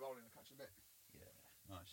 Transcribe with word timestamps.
rolling 0.00 0.24
a 0.24 0.30
catch 0.36 0.50
a 0.50 0.54
bit. 0.54 0.70
Yeah, 1.14 1.24
nice. 1.68 1.92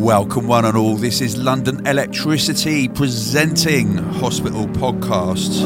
Welcome, 0.00 0.48
one 0.48 0.64
and 0.64 0.76
all. 0.76 0.96
This 0.96 1.20
is 1.20 1.36
London 1.36 1.84
Elektricity 1.84 2.92
presenting 2.94 3.96
Hospital 3.96 4.66
Podcast, 4.66 5.62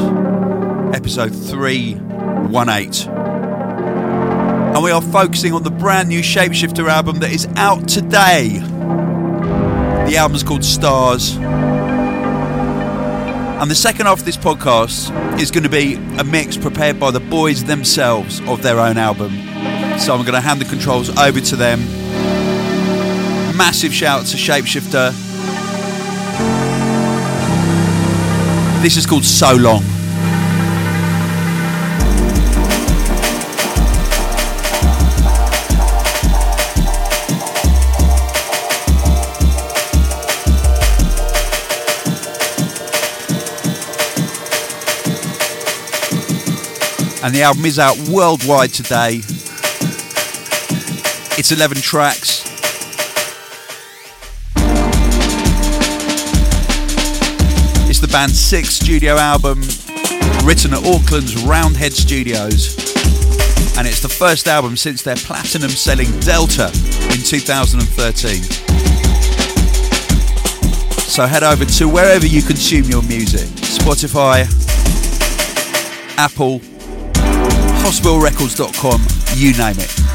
episode 0.95 1.35
318. 1.35 3.16
And 4.77 4.83
we 4.83 4.91
are 4.91 5.01
focusing 5.01 5.53
on 5.53 5.63
the 5.63 5.71
brand 5.71 6.07
new 6.07 6.19
Shapeshifter 6.19 6.87
album 6.87 7.17
that 7.21 7.31
is 7.31 7.47
out 7.55 7.87
today. 7.87 8.59
The 8.59 10.17
album's 10.17 10.43
called 10.43 10.63
Stars. 10.63 11.35
And 13.57 13.71
the 13.71 13.75
second 13.75 14.05
half 14.05 14.19
of 14.19 14.25
this 14.25 14.37
podcast 14.37 15.39
is 15.41 15.49
going 15.49 15.63
to 15.63 15.69
be 15.69 15.95
a 16.19 16.23
mix 16.23 16.57
prepared 16.57 16.99
by 16.99 17.09
the 17.09 17.19
boys 17.19 17.63
themselves 17.63 18.39
of 18.41 18.61
their 18.61 18.79
own 18.79 18.99
album. 18.99 19.31
So 19.97 20.13
I'm 20.13 20.21
going 20.21 20.33
to 20.33 20.41
hand 20.41 20.61
the 20.61 20.65
controls 20.65 21.09
over 21.17 21.41
to 21.41 21.55
them 21.55 21.79
massive 23.57 23.91
shout 23.91 24.27
to 24.27 24.37
Shapeshifter. 24.37 25.11
This 28.83 28.95
is 28.95 29.07
called 29.07 29.25
So 29.25 29.55
Long. 29.55 29.96
And 47.23 47.33
the 47.33 47.41
album 47.41 47.65
is 47.65 47.79
out 47.79 47.97
worldwide 48.09 48.69
today. 48.69 49.21
It's 51.39 51.51
11 51.51 51.77
tracks. 51.77 52.45
It's 57.89 57.99
the 57.99 58.07
band's 58.11 58.39
sixth 58.39 58.73
studio 58.83 59.15
album, 59.15 59.61
written 60.45 60.73
at 60.73 60.83
Auckland's 60.85 61.43
Roundhead 61.43 61.93
Studios. 61.93 62.77
And 63.77 63.87
it's 63.87 64.01
the 64.01 64.09
first 64.09 64.47
album 64.47 64.77
since 64.77 65.01
their 65.01 65.15
platinum 65.15 65.71
selling 65.71 66.19
Delta 66.19 66.67
in 67.11 67.23
2013. 67.23 68.43
So 71.07 71.25
head 71.25 71.41
over 71.41 71.65
to 71.65 71.89
wherever 71.89 72.27
you 72.27 72.43
consume 72.43 72.83
your 72.83 73.01
music 73.01 73.47
Spotify, 73.65 74.45
Apple, 76.19 76.61
hospitalrecords.com, 77.87 79.01
you 79.37 79.53
name 79.53 79.79
it. 79.79 80.06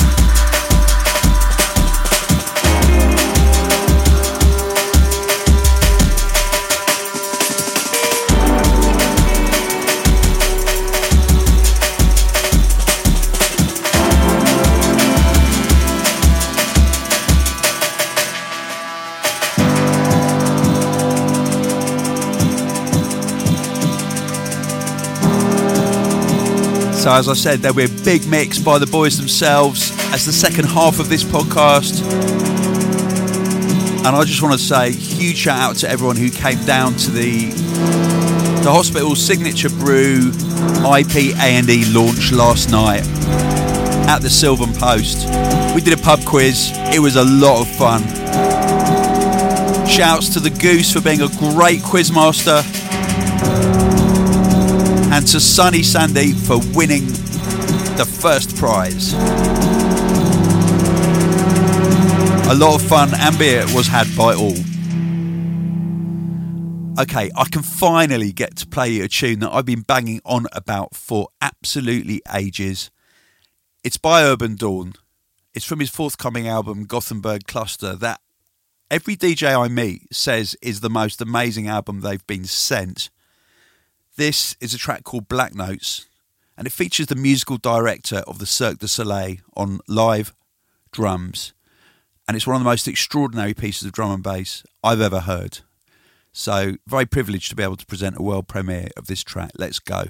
So, 27.02 27.10
as 27.10 27.28
I 27.28 27.32
said, 27.32 27.58
there'll 27.58 27.76
be 27.76 27.86
a 27.86 28.04
big 28.04 28.28
mix 28.28 28.60
by 28.60 28.78
the 28.78 28.86
boys 28.86 29.18
themselves 29.18 29.90
as 30.14 30.24
the 30.24 30.32
second 30.32 30.66
half 30.66 31.00
of 31.00 31.08
this 31.08 31.24
podcast. 31.24 32.00
And 34.06 34.14
I 34.14 34.22
just 34.22 34.40
want 34.40 34.52
to 34.52 34.58
say 34.64 34.92
huge 34.92 35.38
shout 35.38 35.58
out 35.58 35.76
to 35.78 35.90
everyone 35.90 36.14
who 36.14 36.30
came 36.30 36.64
down 36.64 36.94
to 36.98 37.10
the 37.10 37.46
the 38.62 38.70
hospital 38.70 39.16
signature 39.16 39.68
brew 39.68 40.30
IP 40.96 41.34
A&E 41.42 41.84
launch 41.92 42.30
last 42.30 42.70
night 42.70 43.02
at 44.06 44.20
the 44.20 44.30
Sylvan 44.30 44.72
Post. 44.72 45.26
We 45.74 45.80
did 45.80 45.98
a 45.98 46.00
pub 46.00 46.24
quiz. 46.24 46.70
It 46.94 47.00
was 47.00 47.16
a 47.16 47.24
lot 47.24 47.62
of 47.62 47.68
fun. 47.76 48.02
Shouts 49.88 50.28
to 50.34 50.38
the 50.38 50.50
Goose 50.50 50.92
for 50.92 51.00
being 51.00 51.22
a 51.22 51.28
great 51.52 51.80
quizmaster 51.80 52.62
and 55.12 55.26
to 55.26 55.38
Sunny 55.38 55.82
Sandy 55.82 56.32
for 56.32 56.56
winning 56.74 57.06
the 57.98 58.08
first 58.20 58.56
prize. 58.56 59.12
A 62.50 62.54
lot 62.54 62.80
of 62.80 62.88
fun 62.88 63.10
and 63.14 63.38
beer 63.38 63.66
was 63.74 63.86
had 63.86 64.06
by 64.16 64.34
all. 64.34 64.56
Okay, 66.98 67.30
I 67.36 67.44
can 67.50 67.62
finally 67.62 68.32
get 68.32 68.56
to 68.56 68.66
play 68.66 68.88
you 68.88 69.04
a 69.04 69.08
tune 69.08 69.40
that 69.40 69.52
I've 69.52 69.66
been 69.66 69.82
banging 69.82 70.22
on 70.24 70.46
about 70.52 70.94
for 70.94 71.28
absolutely 71.42 72.22
ages. 72.34 72.90
It's 73.84 73.98
by 73.98 74.22
Urbandawn. 74.22 74.94
It's 75.52 75.66
from 75.66 75.80
his 75.80 75.90
forthcoming 75.90 76.48
album, 76.48 76.84
Gothenburg 76.84 77.46
Cluster, 77.46 77.96
that 77.96 78.22
every 78.90 79.16
DJ 79.16 79.54
I 79.54 79.68
meet 79.68 80.14
says 80.14 80.56
is 80.62 80.80
the 80.80 80.88
most 80.88 81.20
amazing 81.20 81.68
album 81.68 82.00
they've 82.00 82.26
been 82.26 82.44
sent. 82.44 83.10
This 84.16 84.56
is 84.60 84.74
a 84.74 84.78
track 84.78 85.04
called 85.04 85.26
Black 85.26 85.54
Notes, 85.54 86.06
and 86.58 86.66
it 86.66 86.72
features 86.72 87.06
the 87.06 87.14
musical 87.14 87.56
director 87.56 88.18
of 88.26 88.38
the 88.38 88.44
Cirque 88.44 88.78
du 88.78 88.86
Soleil 88.86 89.36
on 89.56 89.80
live 89.88 90.34
drums. 90.90 91.54
And 92.28 92.36
it's 92.36 92.46
one 92.46 92.56
of 92.56 92.60
the 92.60 92.68
most 92.68 92.86
extraordinary 92.86 93.54
pieces 93.54 93.86
of 93.86 93.92
drum 93.92 94.10
and 94.10 94.22
bass 94.22 94.64
I've 94.84 95.00
ever 95.00 95.20
heard. 95.20 95.60
So, 96.30 96.76
very 96.86 97.06
privileged 97.06 97.48
to 97.50 97.56
be 97.56 97.62
able 97.62 97.78
to 97.78 97.86
present 97.86 98.18
a 98.18 98.22
world 98.22 98.48
premiere 98.48 98.88
of 98.98 99.06
this 99.06 99.22
track. 99.22 99.52
Let's 99.56 99.78
go. 99.78 100.04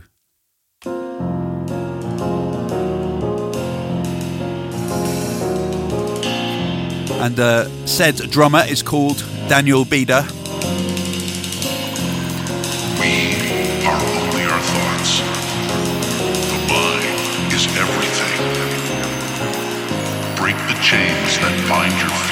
And 7.20 7.38
uh, 7.38 7.86
said 7.86 8.16
drummer 8.32 8.64
is 8.69 8.82
called 8.82 9.24
Daniel 9.48 9.84
Beda. 9.84 10.26
Chains 20.82 21.38
that 21.38 21.54
bind 21.70 21.94
your 22.03 22.10
fear, 22.26 22.31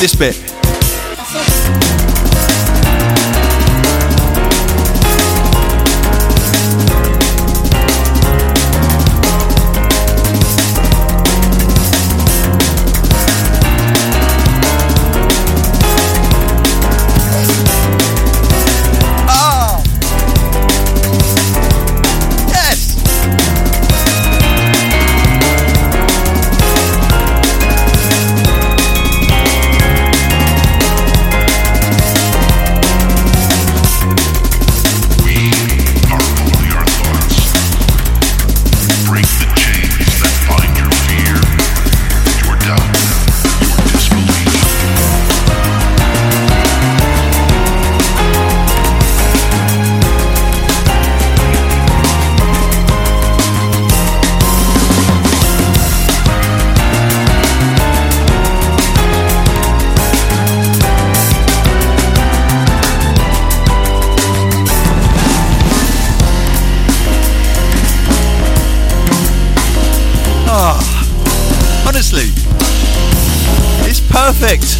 This 0.00 0.14
bit. 0.14 0.59
Ah, 70.52 71.86
honestly, 71.86 72.26
it's 73.88 74.00
perfect. 74.00 74.78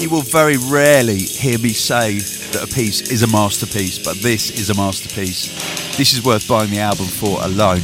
You 0.00 0.10
will 0.10 0.22
very 0.22 0.58
rarely 0.58 1.18
hear 1.18 1.58
me 1.58 1.70
say 1.70 2.20
that 2.52 2.62
a 2.62 2.72
piece 2.72 3.00
is 3.10 3.24
a 3.24 3.26
masterpiece, 3.26 3.98
but 3.98 4.18
this 4.18 4.52
is 4.52 4.70
a 4.70 4.74
masterpiece. 4.76 5.48
This 5.96 6.12
is 6.12 6.24
worth 6.24 6.46
buying 6.46 6.70
the 6.70 6.78
album 6.78 7.06
for 7.06 7.42
alone. 7.42 7.82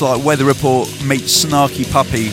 Like 0.00 0.24
Weather 0.24 0.44
Report 0.46 0.88
meets 1.04 1.44
Snarky 1.44 1.90
Puppy 1.90 2.30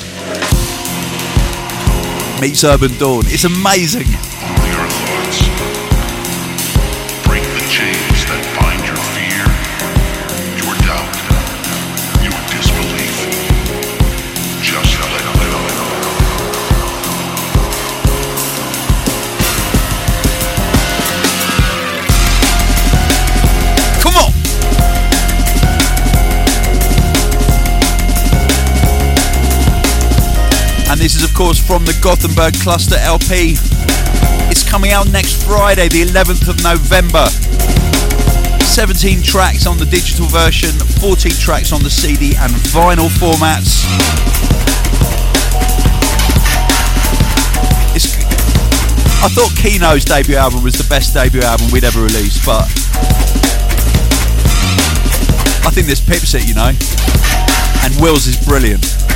meets 2.40 2.64
Urbandawn. 2.64 3.24
It's 3.26 3.44
amazing. 3.44 4.27
Course, 31.38 31.62
from 31.62 31.86
the 31.86 31.94
Gothenburg 32.02 32.56
Cluster 32.66 32.98
LP. 32.98 33.54
It's 34.50 34.68
coming 34.68 34.90
out 34.90 35.08
next 35.12 35.46
Friday, 35.46 35.88
the 35.88 36.02
11th 36.02 36.50
of 36.50 36.58
November. 36.66 37.30
17 38.66 39.22
tracks 39.22 39.68
on 39.68 39.78
the 39.78 39.86
digital 39.86 40.26
version, 40.26 40.72
14 40.98 41.32
tracks 41.34 41.72
on 41.72 41.84
the 41.84 41.92
CD 41.92 42.34
and 42.42 42.52
vinyl 42.74 43.06
formats. 43.22 43.86
It's, 47.94 48.18
I 49.22 49.30
thought 49.30 49.54
Keeno's 49.62 50.06
debut 50.06 50.38
album 50.38 50.64
was 50.64 50.74
the 50.74 50.90
best 50.90 51.14
debut 51.14 51.42
album 51.42 51.70
we'd 51.70 51.84
ever 51.84 52.02
released, 52.02 52.44
but 52.48 52.66
I 55.62 55.70
think 55.70 55.86
this 55.86 56.02
pips 56.02 56.34
it, 56.34 56.48
you 56.50 56.56
know. 56.56 56.74
And 57.86 57.94
Will's 58.02 58.26
is 58.26 58.44
brilliant. 58.44 59.07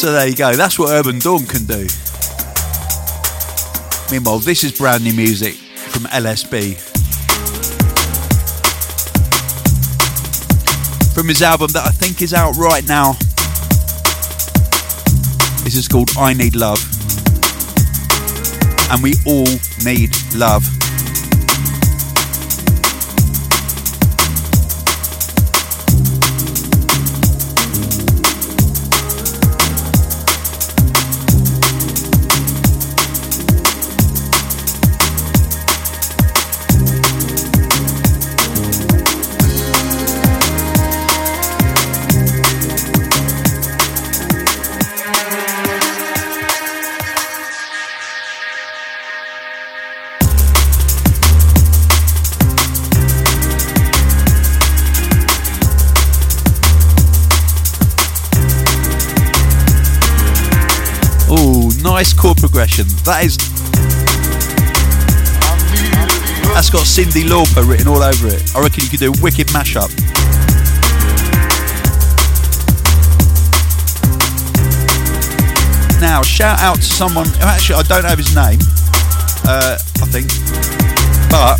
So 0.00 0.12
there 0.12 0.26
you 0.26 0.34
go. 0.34 0.54
That's 0.54 0.78
what 0.78 0.88
Urbandawn 0.88 1.46
can 1.46 1.66
do. 1.66 1.86
Meanwhile, 4.10 4.38
this 4.38 4.64
is 4.64 4.72
brand 4.72 5.04
new 5.04 5.12
music 5.12 5.52
from 5.52 6.04
LSB. 6.04 6.80
From 11.12 11.28
his 11.28 11.42
album 11.42 11.72
that 11.72 11.84
I 11.86 11.90
think 11.90 12.22
is 12.22 12.32
out 12.32 12.56
right 12.56 12.88
now. 12.88 13.12
This 15.64 15.76
is 15.76 15.86
called 15.86 16.12
I 16.16 16.32
Need 16.32 16.56
Love. 16.56 16.80
And 18.90 19.02
we 19.02 19.12
all 19.26 19.44
need 19.84 20.16
love. 20.34 20.79
That 62.78 63.24
is. 63.24 63.36
That's 66.54 66.70
got 66.70 66.86
Cyndi 66.86 67.24
Lauper 67.26 67.68
written 67.68 67.88
all 67.88 68.02
over 68.02 68.28
it. 68.28 68.54
I 68.54 68.62
reckon 68.62 68.84
you 68.84 68.90
could 68.90 69.00
do 69.00 69.12
a 69.12 69.22
wicked 69.22 69.48
mashup. 69.48 69.90
Now, 76.00 76.22
shout 76.22 76.60
out 76.60 76.76
to 76.76 76.82
someone. 76.82 77.26
Actually, 77.40 77.80
I 77.80 77.82
don't 77.82 78.04
have 78.04 78.18
his 78.18 78.34
name. 78.34 78.60
Uh, 79.44 79.76
I 80.00 80.06
think, 80.06 80.30
but 81.28 81.58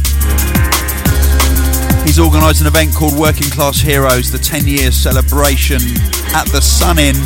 he's 2.07 2.21
organised 2.21 2.61
an 2.61 2.69
event 2.69 2.95
called 2.95 3.19
Working 3.19 3.51
Class 3.51 3.81
Heroes, 3.81 4.31
the 4.31 4.39
10-year 4.39 4.93
celebration 4.93 5.81
at 6.35 6.47
the 6.53 6.61
Sun 6.61 6.99
Inn 6.99 7.17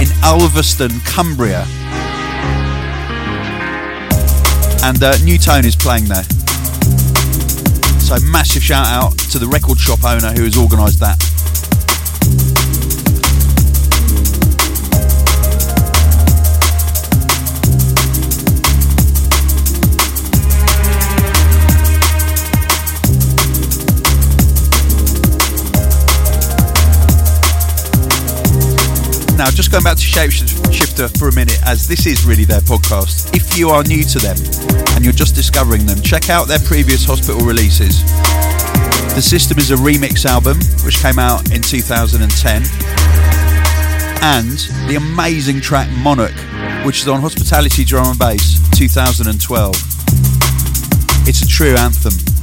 in 0.00 0.08
Ulverston, 0.22 1.00
Cumbria. 1.00 1.66
And 4.84 5.02
uh, 5.02 5.16
Nu:Tone 5.24 5.64
is 5.64 5.74
playing 5.74 6.04
there. 6.04 6.24
So 7.98 8.20
massive 8.20 8.62
shout 8.62 8.86
out 8.86 9.18
to 9.32 9.38
the 9.38 9.46
record 9.46 9.78
shop 9.78 10.04
owner 10.04 10.30
who 10.32 10.44
has 10.44 10.58
organised 10.58 11.00
that. 11.00 11.16
Now, 29.36 29.50
just 29.50 29.72
going 29.72 29.82
back 29.82 29.96
to 29.96 30.02
Shapeshifter 30.02 31.18
for 31.18 31.28
a 31.28 31.34
minute, 31.34 31.58
as 31.66 31.88
this 31.88 32.06
is 32.06 32.24
really 32.24 32.44
their 32.44 32.60
podcast. 32.60 33.34
If 33.34 33.58
you 33.58 33.70
are 33.70 33.82
new 33.82 34.04
to 34.04 34.18
them 34.20 34.36
and 34.94 35.04
you're 35.04 35.12
just 35.12 35.34
discovering 35.34 35.86
them, 35.86 36.00
check 36.02 36.30
out 36.30 36.46
their 36.46 36.60
previous 36.60 37.04
hospital 37.04 37.44
releases. 37.44 38.02
The 39.14 39.22
System 39.22 39.58
is 39.58 39.72
a 39.72 39.76
remix 39.76 40.24
album 40.24 40.58
which 40.84 40.98
came 41.02 41.18
out 41.18 41.50
in 41.50 41.62
2010, 41.62 42.62
and 44.22 44.58
the 44.88 44.94
amazing 44.96 45.60
track 45.60 45.90
Monarch, 45.98 46.36
which 46.86 47.00
is 47.00 47.08
on 47.08 47.20
Hospitality 47.20 47.84
Drum 47.84 48.06
and 48.06 48.18
Bass 48.18 48.60
2012. 48.78 49.74
It's 51.26 51.42
a 51.42 51.46
true 51.46 51.74
anthem. 51.76 52.33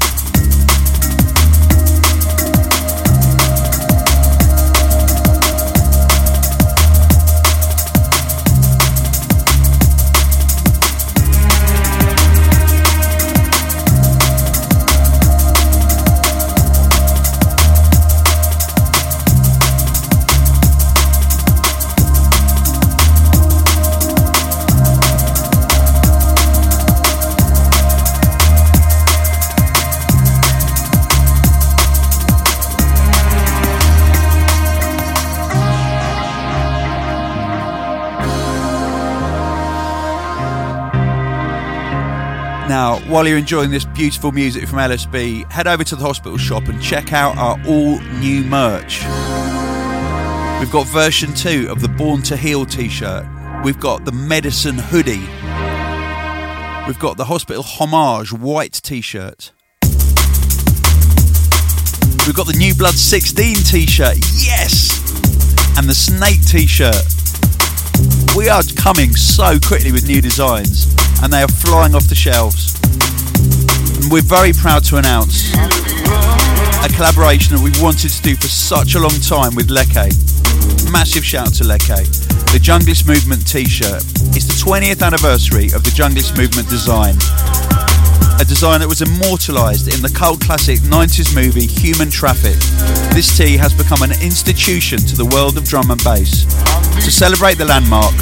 While 43.12 43.27
you're 43.27 43.38
enjoying 43.38 43.70
this 43.70 43.84
beautiful 43.84 44.32
music 44.32 44.65
from 44.65 44.80
LSB, 44.80 45.51
head 45.51 45.68
over 45.68 45.84
to 45.84 45.98
the 45.98 46.01
hospital 46.01 46.38
shop 46.38 46.70
and 46.70 46.82
check 46.82 47.12
out 47.12 47.36
our 47.38 47.60
all 47.68 48.00
new 48.22 48.41
merch. 48.46 49.01
We've 50.62 50.72
got 50.72 50.88
version 50.88 51.34
2 51.34 51.68
of 51.70 51.82
the 51.82 51.89
Born 51.89 52.22
to 52.24 52.38
Heal 52.38 52.65
t 52.65 52.88
shirt. 52.88 53.25
We've 53.65 53.80
got 53.80 54.06
the 54.06 54.13
Medicine 54.13 54.77
hoodie. 54.77 55.27
We've 56.88 57.00
got 57.00 57.18
the 57.18 57.25
Hospital 57.25 57.63
Homage 57.63 58.32
white 58.32 58.74
t 58.74 59.01
shirt. 59.01 59.51
We've 62.25 62.36
got 62.36 62.48
the 62.48 62.56
New 62.58 62.74
Blood 62.74 62.94
16 62.94 63.56
t 63.56 63.86
shirt. 63.88 64.20
Yes! 64.36 64.98
And 65.77 65.89
the 65.89 65.96
Snake 65.96 66.46
t 66.46 66.65
shirt. 66.65 67.03
We 68.38 68.48
are 68.48 68.63
coming 68.77 69.18
so 69.18 69.60
quickly 69.60 69.91
with 69.91 70.08
new 70.08 70.22
designs 70.22 70.96
and 71.24 71.32
they 71.32 71.42
are 71.42 71.48
flying 71.48 71.96
off 71.96 72.08
the 72.08 72.16
shelves. 72.16 72.75
And 74.01 74.12
we're 74.12 74.25
very 74.25 74.54
proud 74.54 74.84
to 74.86 74.98
announce 74.98 75.54
a 75.54 76.90
collaboration 76.96 77.56
that 77.56 77.62
we've 77.63 77.82
wanted 77.82 78.10
to 78.10 78.22
do 78.22 78.36
for 78.36 78.48
such 78.48 78.96
a 78.96 79.00
long 79.00 79.13
time 79.22 79.54
with 79.56 79.70
Leke. 79.70 80.10
Massive 80.92 81.24
shout 81.24 81.48
out 81.48 81.54
to 81.56 81.63
Leke. 81.63 82.01
The 82.51 82.60
Junglist 82.60 83.08
Movement 83.08 83.48
t-shirt 83.48 84.04
It's 84.36 84.44
the 84.44 84.60
20th 84.60 85.06
anniversary 85.06 85.72
of 85.72 85.84
the 85.84 85.92
Junglist 85.94 86.36
Movement 86.38 86.68
design. 86.70 87.16
A 88.42 88.46
design 88.46 88.82
that 88.82 88.90
was 88.90 89.01
immortalised 89.01 89.94
in 89.94 90.01
the 90.01 90.10
cult 90.10 90.42
classic 90.42 90.80
90s 90.80 91.36
movie 91.36 91.68
Human 91.68 92.10
Traffic. 92.10 92.58
This 93.13 93.38
tee 93.38 93.56
has 93.56 93.72
become 93.72 94.01
an 94.01 94.12
institution 94.18 94.98
to 94.98 95.16
the 95.16 95.25
world 95.25 95.58
of 95.58 95.63
drum 95.63 95.92
and 95.92 96.04
bass. 96.04 96.50
To 97.06 97.12
celebrate 97.12 97.62
the 97.62 97.66
landmark, 97.66 98.18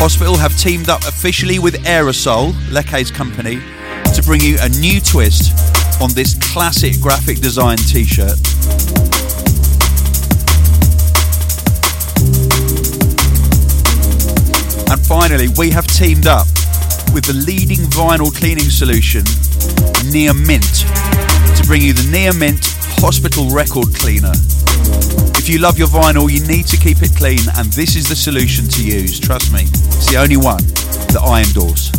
Hospital 0.00 0.36
have 0.36 0.56
teamed 0.56 0.88
up 0.88 1.02
officially 1.02 1.58
with 1.58 1.74
Aerosol, 1.84 2.52
Leke's 2.70 3.10
company, 3.10 3.56
to 4.14 4.22
bring 4.22 4.40
you 4.40 4.56
a 4.60 4.68
new 4.68 5.00
twist 5.00 5.52
on 6.00 6.10
this 6.14 6.38
classic 6.52 7.00
graphic 7.00 7.40
design 7.40 7.76
t 7.76 8.04
shirt. 8.04 8.38
And 14.88 15.00
finally, 15.04 15.48
we 15.58 15.70
have 15.70 15.86
teamed 15.88 16.28
up 16.28 16.46
with 17.12 17.24
the 17.24 17.42
leading 17.44 17.84
vinyl 17.90 18.34
cleaning 18.34 18.70
solution, 18.70 19.24
Near 20.10 20.32
Mint, 20.32 20.86
to 21.58 21.64
bring 21.66 21.82
you 21.82 21.92
the 21.92 22.08
Near 22.10 22.32
Mint 22.32 22.60
Hospital 23.00 23.50
Record 23.50 23.92
Cleaner. 23.94 24.32
If 25.48 25.54
you 25.54 25.60
love 25.60 25.78
your 25.78 25.88
vinyl, 25.88 26.30
you 26.30 26.46
need 26.46 26.66
to 26.66 26.76
keep 26.76 27.00
it 27.00 27.16
clean, 27.16 27.40
and 27.56 27.72
this 27.72 27.96
is 27.96 28.06
the 28.06 28.14
solution 28.14 28.68
to 28.68 28.84
use. 28.84 29.18
Trust 29.18 29.50
me, 29.50 29.62
it's 29.62 30.10
the 30.10 30.18
only 30.18 30.36
one 30.36 30.62
that 31.08 31.22
I 31.24 31.40
endorse. 31.40 31.90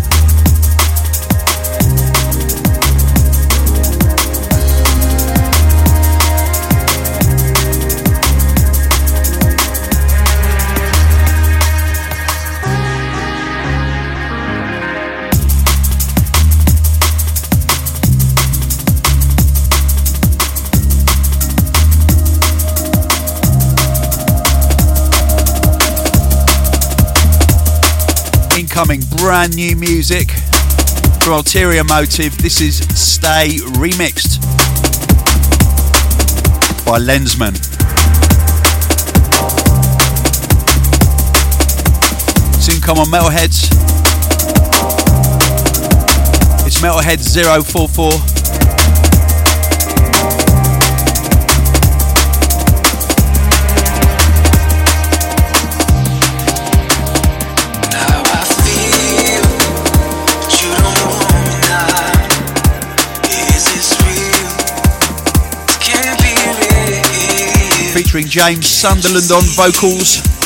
Incoming 28.79 29.01
brand 29.17 29.53
new 29.57 29.75
music 29.75 30.31
from 31.21 31.33
Ulterior 31.33 31.83
Motive. 31.83 32.37
This 32.37 32.61
is 32.61 32.77
Stay 32.97 33.57
Remixed 33.75 34.39
by 36.85 36.97
Lensman. 36.97 37.57
Soon 42.61 42.79
come 42.79 42.99
on 42.99 43.07
Metalheadz. 43.07 43.67
It's 46.65 46.79
Metalhead 46.79 47.19
044. 47.65 48.38
James 68.29 68.67
Sunderland 68.67 69.31
on 69.31 69.41
vocals. 69.55 70.38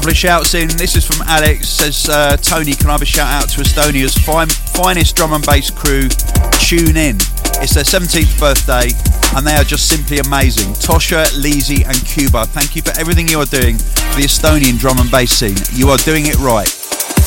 Couple 0.00 0.12
of 0.12 0.16
shouts 0.16 0.54
in. 0.54 0.66
This 0.78 0.96
is 0.96 1.04
from 1.04 1.20
Alex. 1.28 1.68
Says 1.68 2.08
uh, 2.08 2.34
Tony, 2.38 2.72
can 2.72 2.86
I 2.88 2.92
have 2.92 3.02
a 3.02 3.04
shout 3.04 3.28
out 3.28 3.50
to 3.50 3.60
Estonia's 3.60 4.14
fine, 4.16 4.48
finest 4.48 5.14
drum 5.14 5.34
and 5.34 5.44
bass 5.44 5.68
crew? 5.70 6.08
Tune 6.56 6.96
in. 6.96 7.16
It's 7.60 7.74
their 7.74 7.84
17th 7.84 8.40
birthday, 8.40 8.96
and 9.36 9.46
they 9.46 9.52
are 9.56 9.62
just 9.62 9.90
simply 9.90 10.16
amazing. 10.16 10.72
Tosha, 10.72 11.28
Lizzie, 11.36 11.84
and 11.84 11.94
Cuba. 12.06 12.46
Thank 12.46 12.76
you 12.76 12.80
for 12.80 12.98
everything 12.98 13.28
you 13.28 13.40
are 13.40 13.52
doing 13.52 13.76
for 13.76 14.16
the 14.16 14.24
Estonian 14.24 14.78
drum 14.78 14.96
and 15.00 15.10
bass 15.10 15.32
scene. 15.32 15.60
You 15.76 15.90
are 15.90 15.98
doing 15.98 16.28
it 16.28 16.38
right. 16.38 16.70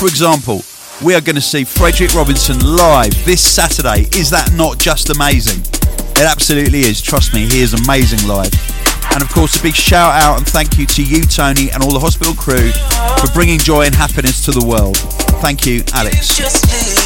For 0.02 0.08
example, 0.08 0.64
we 1.06 1.14
are 1.14 1.22
going 1.22 1.36
to 1.36 1.46
see 1.46 1.66
Frederic 1.66 2.16
Robinson 2.16 2.58
live 2.60 3.14
this 3.24 3.44
Saturday. 3.44 4.10
Is 4.18 4.32
that 4.32 4.52
not 4.54 4.80
just 4.80 5.12
amazing? 5.12 5.62
It 6.18 6.26
absolutely 6.26 6.80
is. 6.80 7.04
Trust 7.04 7.36
me, 7.36 7.46
he 7.46 7.62
is 7.62 7.76
amazing 7.76 8.28
live. 8.28 8.50
And 9.14 9.22
of 9.22 9.30
course, 9.30 9.60
a 9.60 9.62
big 9.62 9.76
shout 9.76 10.22
out 10.22 10.38
and 10.40 10.48
thank 10.48 10.78
you 10.78 10.86
to 10.88 11.04
you, 11.04 11.24
Tony, 11.24 11.70
and 11.72 11.84
all 11.84 11.92
the 11.92 12.00
hospital 12.00 12.34
crew 12.34 12.72
for 13.22 13.32
bringing 13.34 13.60
joy 13.60 13.86
and 13.86 13.94
happiness 13.94 14.44
to 14.46 14.52
the 14.52 14.66
world. 14.66 14.98
Thank 15.42 15.66
you, 15.66 15.84
Alex. 15.94 17.03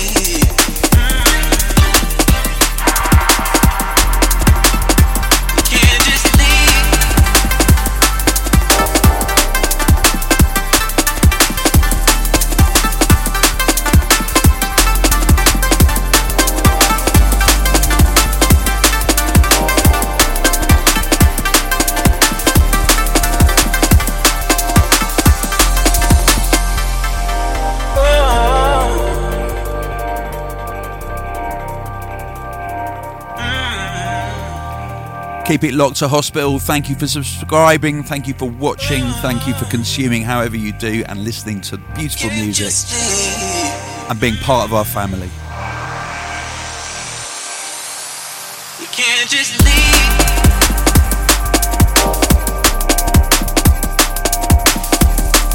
Keep 35.48 35.64
it 35.64 35.74
locked 35.74 35.96
to 35.96 36.10
hospital. 36.10 36.60
Thank 36.60 36.90
you 36.90 36.96
for 36.96 37.08
subscribing. 37.08 38.04
Thank 38.04 38.28
you 38.28 38.34
for 38.34 38.50
watching. 38.50 39.06
Thank 39.22 39.48
you 39.48 39.54
for 39.54 39.64
consuming 39.66 40.22
however 40.22 40.58
you 40.58 40.74
do 40.74 41.06
and 41.08 41.24
listening 41.24 41.62
to 41.62 41.78
beautiful 41.96 42.30
music 42.32 42.74
and 44.10 44.20
being 44.20 44.36
part 44.44 44.68
of 44.68 44.74
our 44.74 44.84
family. 44.84 45.28
You 48.82 48.88
can't 48.92 49.30
just 49.30 49.58
leave. 49.64 49.98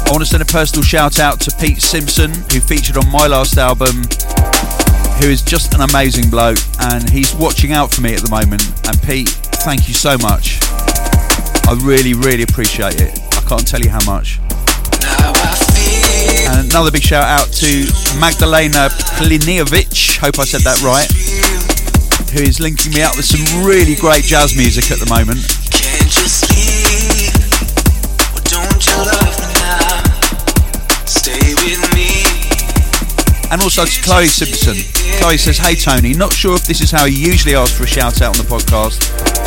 I 0.07 0.09
want 0.09 0.23
to 0.23 0.25
send 0.25 0.41
a 0.41 0.45
personal 0.45 0.81
shout 0.83 1.19
out 1.19 1.39
to 1.41 1.55
Pete 1.59 1.83
Simpson, 1.83 2.31
who 2.33 2.59
featured 2.59 2.97
on 2.97 3.07
my 3.11 3.27
last 3.27 3.59
album, 3.59 4.03
who 5.21 5.27
is 5.29 5.43
just 5.43 5.75
an 5.75 5.81
amazing 5.81 6.31
bloke, 6.31 6.57
and 6.79 7.07
he's 7.11 7.35
watching 7.35 7.73
out 7.73 7.91
for 7.91 8.01
me 8.01 8.15
at 8.15 8.21
the 8.21 8.29
moment. 8.31 8.63
And 8.87 8.99
Pete, 9.03 9.29
thank 9.63 9.87
you 9.87 9.93
so 9.93 10.17
much. 10.17 10.59
I 11.67 11.79
really, 11.83 12.13
really 12.13 12.43
appreciate 12.43 12.99
it. 12.99 13.17
I 13.31 13.41
can't 13.47 13.65
tell 13.65 13.79
you 13.79 13.89
how 13.89 14.03
much. 14.05 14.39
And 16.51 16.69
another 16.69 16.91
big 16.91 17.01
shout 17.01 17.23
out 17.23 17.47
to 17.63 17.87
Magdalena 18.19 18.89
Pliniovic, 19.15 20.19
hope 20.19 20.39
I 20.39 20.43
said 20.43 20.61
that 20.61 20.83
right, 20.83 21.07
who 22.31 22.43
is 22.43 22.59
linking 22.59 22.93
me 22.93 23.03
up 23.03 23.15
with 23.15 23.25
some 23.25 23.65
really 23.65 23.95
great 23.95 24.25
jazz 24.25 24.55
music 24.57 24.91
at 24.91 24.99
the 24.99 25.07
moment. 25.07 25.39
And 33.53 33.61
also 33.61 33.85
to 33.85 34.01
Chloe 34.01 34.25
Simpson. 34.25 34.73
Chloe 35.19 35.37
says, 35.37 35.59
Hey 35.59 35.75
Tony, 35.75 36.15
not 36.15 36.33
sure 36.33 36.55
if 36.55 36.63
this 36.65 36.81
is 36.81 36.89
how 36.89 37.05
you 37.05 37.17
usually 37.17 37.53
ask 37.53 37.77
for 37.77 37.83
a 37.83 37.87
shout 37.87 38.19
out 38.19 38.33
on 38.33 38.43
the 38.43 38.49
podcast, 38.49 38.97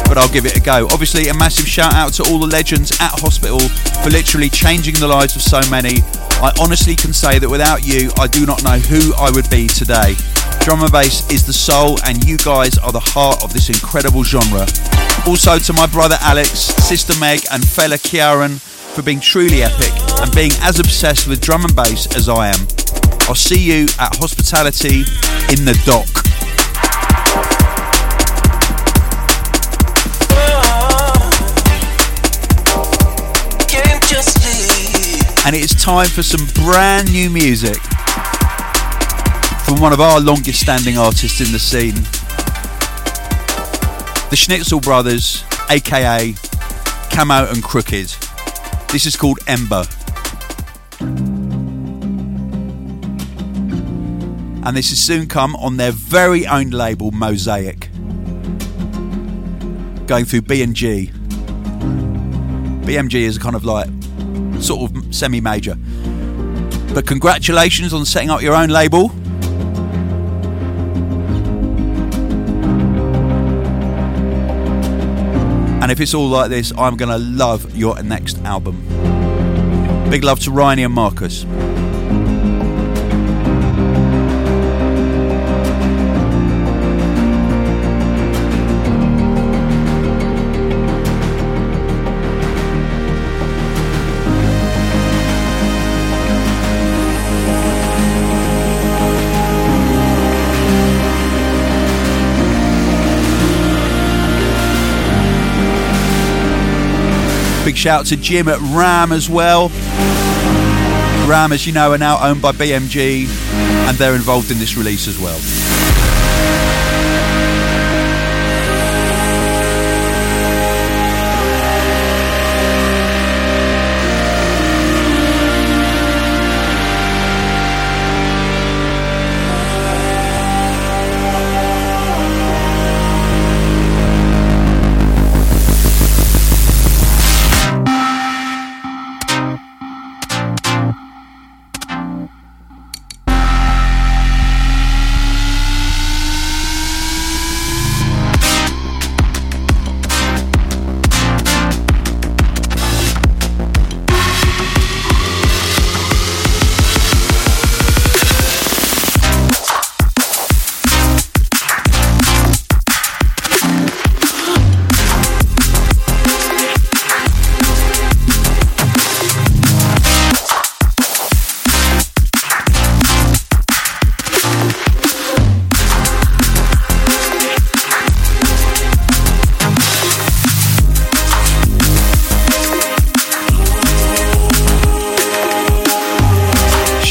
but 0.07 0.17
I'll 0.17 0.29
give 0.29 0.47
it 0.47 0.57
a 0.57 0.61
go. 0.61 0.87
Obviously, 0.93 1.27
a 1.27 1.35
massive 1.35 1.67
shout 1.67 1.93
out 1.93 2.13
to 2.15 2.23
all 2.31 2.39
the 2.39 2.47
legends 2.47 2.93
at 3.01 3.19
hospital 3.19 3.59
for 3.59 4.11
literally 4.11 4.49
changing 4.49 4.95
the 4.95 5.09
lives 5.09 5.35
of 5.35 5.43
so 5.43 5.59
many. 5.73 6.07
I 6.39 6.53
honestly 6.61 6.95
can 6.95 7.13
say 7.13 7.41
that 7.41 7.51
without 7.51 7.85
you, 7.85 8.13
I 8.17 8.29
do 8.29 8.47
not 8.47 8.63
know 8.63 8.79
who 8.79 9.13
I 9.17 9.33
would 9.33 9.51
be 9.51 9.67
today. 9.67 10.15
Drum 10.61 10.83
and 10.83 10.93
bass 10.93 11.29
is 11.33 11.45
the 11.45 11.53
soul, 11.53 11.99
and 12.07 12.23
you 12.23 12.39
guys 12.39 12.79
are 12.79 12.93
the 12.93 13.03
heart 13.03 13.43
of 13.43 13.53
this 13.53 13.71
incredible 13.71 14.23
genre. 14.23 14.71
Also 15.27 15.59
to 15.59 15.73
my 15.73 15.89
brother 15.89 16.17
Alex, 16.21 16.51
sister 16.87 17.19
Meg, 17.19 17.41
and 17.51 17.67
fella 17.67 17.99
Kieran 17.99 18.61
for 18.95 19.03
being 19.03 19.19
truly 19.19 19.65
epic 19.65 19.91
and 20.23 20.33
being 20.33 20.53
as 20.61 20.79
obsessed 20.79 21.27
with 21.27 21.41
drum 21.41 21.65
and 21.65 21.75
bass 21.75 22.07
as 22.15 22.29
I 22.29 22.55
am. 22.55 22.76
I'll 23.29 23.35
see 23.35 23.61
you 23.61 23.87
at 23.99 24.17
hospitality 24.17 25.01
in 25.51 25.65
the 25.65 25.81
dock. 25.85 26.27
and 35.47 35.55
it 35.55 35.63
is 35.63 35.71
time 35.81 36.09
for 36.09 36.25
some 36.25 36.45
brand 36.65 37.13
new 37.13 37.31
music 37.31 37.77
from 39.65 39.81
one 39.81 39.93
of 39.93 40.01
our 40.01 40.21
longest 40.21 40.61
standing 40.61 40.99
artists 40.99 41.41
in 41.41 41.53
the 41.53 41.59
scene, 41.59 41.95
the 44.31 44.37
Schnitzel 44.37 44.81
Brothers, 44.81 45.45
aka 45.71 46.35
Camo 47.11 47.47
and 47.49 47.63
Krooked. 47.63 48.91
This 48.91 49.07
is 49.07 49.17
called 49.17 49.39
Ember. 49.47 49.85
And 54.67 54.77
this 54.77 54.91
is 54.91 55.01
soon 55.01 55.29
come 55.29 55.55
on 55.55 55.77
their 55.77 55.93
very 55.93 56.45
own 56.45 56.71
label, 56.71 57.13
Mosaik. 57.13 57.87
Going 60.09 60.25
through 60.25 60.43
B&G. 60.43 61.13
BMG 62.83 63.15
is 63.15 63.37
a 63.37 63.41
kind 63.41 63.55
of 63.55 63.65
like 63.65 63.87
sort 64.61 64.91
of 64.91 65.15
semi 65.15 65.41
major. 65.41 65.77
But 66.93 67.07
congratulations 67.07 67.93
on 67.93 68.05
setting 68.05 68.29
up 68.29 68.43
your 68.43 68.57
own 68.57 68.71
label. 68.71 69.13
And 75.81 75.93
if 75.93 76.01
it's 76.01 76.13
all 76.13 76.27
like 76.27 76.51
this, 76.51 76.73
I'm 76.77 76.97
going 76.97 77.13
to 77.13 77.19
love 77.19 77.77
your 77.77 78.03
next 78.03 78.39
album. 78.39 78.85
Big 80.11 80.25
love 80.25 80.41
to 80.41 80.51
Ryan 80.51 80.81
and 80.81 80.93
Marcus. 80.93 81.45
Big 107.67 107.77
shout 107.77 107.99
out 107.99 108.07
to 108.07 108.17
Jim 108.17 108.47
at 108.47 108.61
RAM 108.61 109.11
as 109.11 109.29
well. 109.29 109.71
RAM, 111.27 111.51
as 111.51 111.67
you 111.67 111.73
know, 111.73 111.91
are 111.91 111.99
now 111.99 112.25
owned 112.25 112.41
by 112.41 112.53
BMG 112.53 113.27
and 113.27 113.97
they're 113.97 114.15
involved 114.15 114.53
in 114.53 114.59
this 114.61 114.77
release 114.77 115.09
as 115.09 115.19
well. 115.19 115.66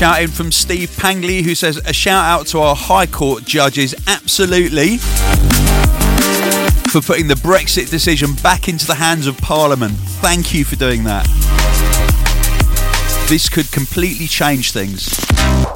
Shout 0.05 0.21
in 0.21 0.29
from 0.29 0.51
Steve 0.51 0.91
Pangley 0.91 1.41
who 1.41 1.55
says 1.55 1.77
a 1.77 1.91
shout 1.91 2.25
out 2.25 2.45
to 2.45 2.59
our 2.59 2.75
High 2.75 3.07
Court 3.07 3.43
judges, 3.43 3.95
absolutely, 4.05 4.97
for 6.91 7.01
putting 7.01 7.27
the 7.27 7.33
Brexit 7.33 7.89
decision 7.89 8.35
back 8.43 8.69
into 8.69 8.85
the 8.85 8.93
hands 8.93 9.25
of 9.25 9.35
Parliament. 9.39 9.93
Thank 10.21 10.53
you 10.53 10.63
for 10.63 10.75
doing 10.75 11.05
that. 11.05 11.25
This 13.29 13.49
could 13.49 13.71
completely 13.71 14.27
change 14.27 14.73
things. 14.73 15.07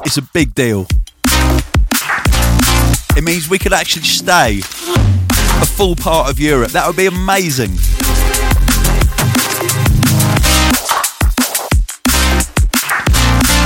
It's 0.04 0.16
a 0.16 0.22
big 0.22 0.54
deal. 0.54 0.86
It 3.16 3.24
means 3.24 3.50
we 3.50 3.58
could 3.58 3.72
actually 3.72 4.04
stay 4.04 4.60
a 4.60 5.66
full 5.66 5.96
part 5.96 6.30
of 6.30 6.38
Europe. 6.38 6.70
That 6.70 6.86
would 6.86 6.94
be 6.94 7.06
amazing. 7.06 7.72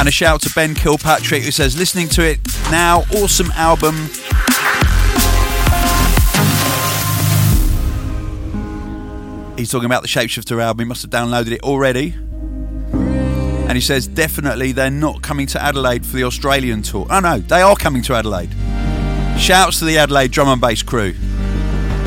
And 0.05 0.11
a 0.11 0.13
shout 0.13 0.43
to 0.43 0.53
Ben 0.55 0.75
Kilpatrick 0.75 1.45
who 1.45 1.51
says, 1.51 1.79
listening 1.79 2.11
to 2.11 2.23
it 2.23 2.39
now, 2.71 3.05
awesome 3.15 3.51
album. 3.53 3.95
He's 9.57 9.71
talking 9.71 9.87
about 9.87 10.03
the 10.03 10.09
Shapeshifter 10.09 10.61
album. 10.61 10.85
He 10.85 10.89
must 10.91 11.01
have 11.01 11.11
downloaded 11.11 11.53
it 11.53 11.63
already. 11.63 12.15
And 12.93 13.73
he 13.73 13.81
says, 13.81 14.07
definitely 14.07 14.73
they're 14.73 14.91
not 14.91 15.23
coming 15.23 15.47
to 15.47 15.63
Adelaide 15.63 16.05
for 16.05 16.17
the 16.17 16.25
Australian 16.25 16.83
tour. 16.83 17.07
Oh 17.09 17.21
no, 17.21 17.39
they 17.39 17.63
are 17.63 17.75
coming 17.75 18.03
to 18.03 18.13
Adelaide. 18.13 18.51
Shouts 19.39 19.79
to 19.79 19.87
the 19.87 19.97
Adelaide 19.97 20.33
drum 20.33 20.49
and 20.49 20.61
bass 20.61 20.83
crew. 20.83 21.15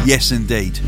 Yes, 0.05 0.31
indeed. 0.31 0.79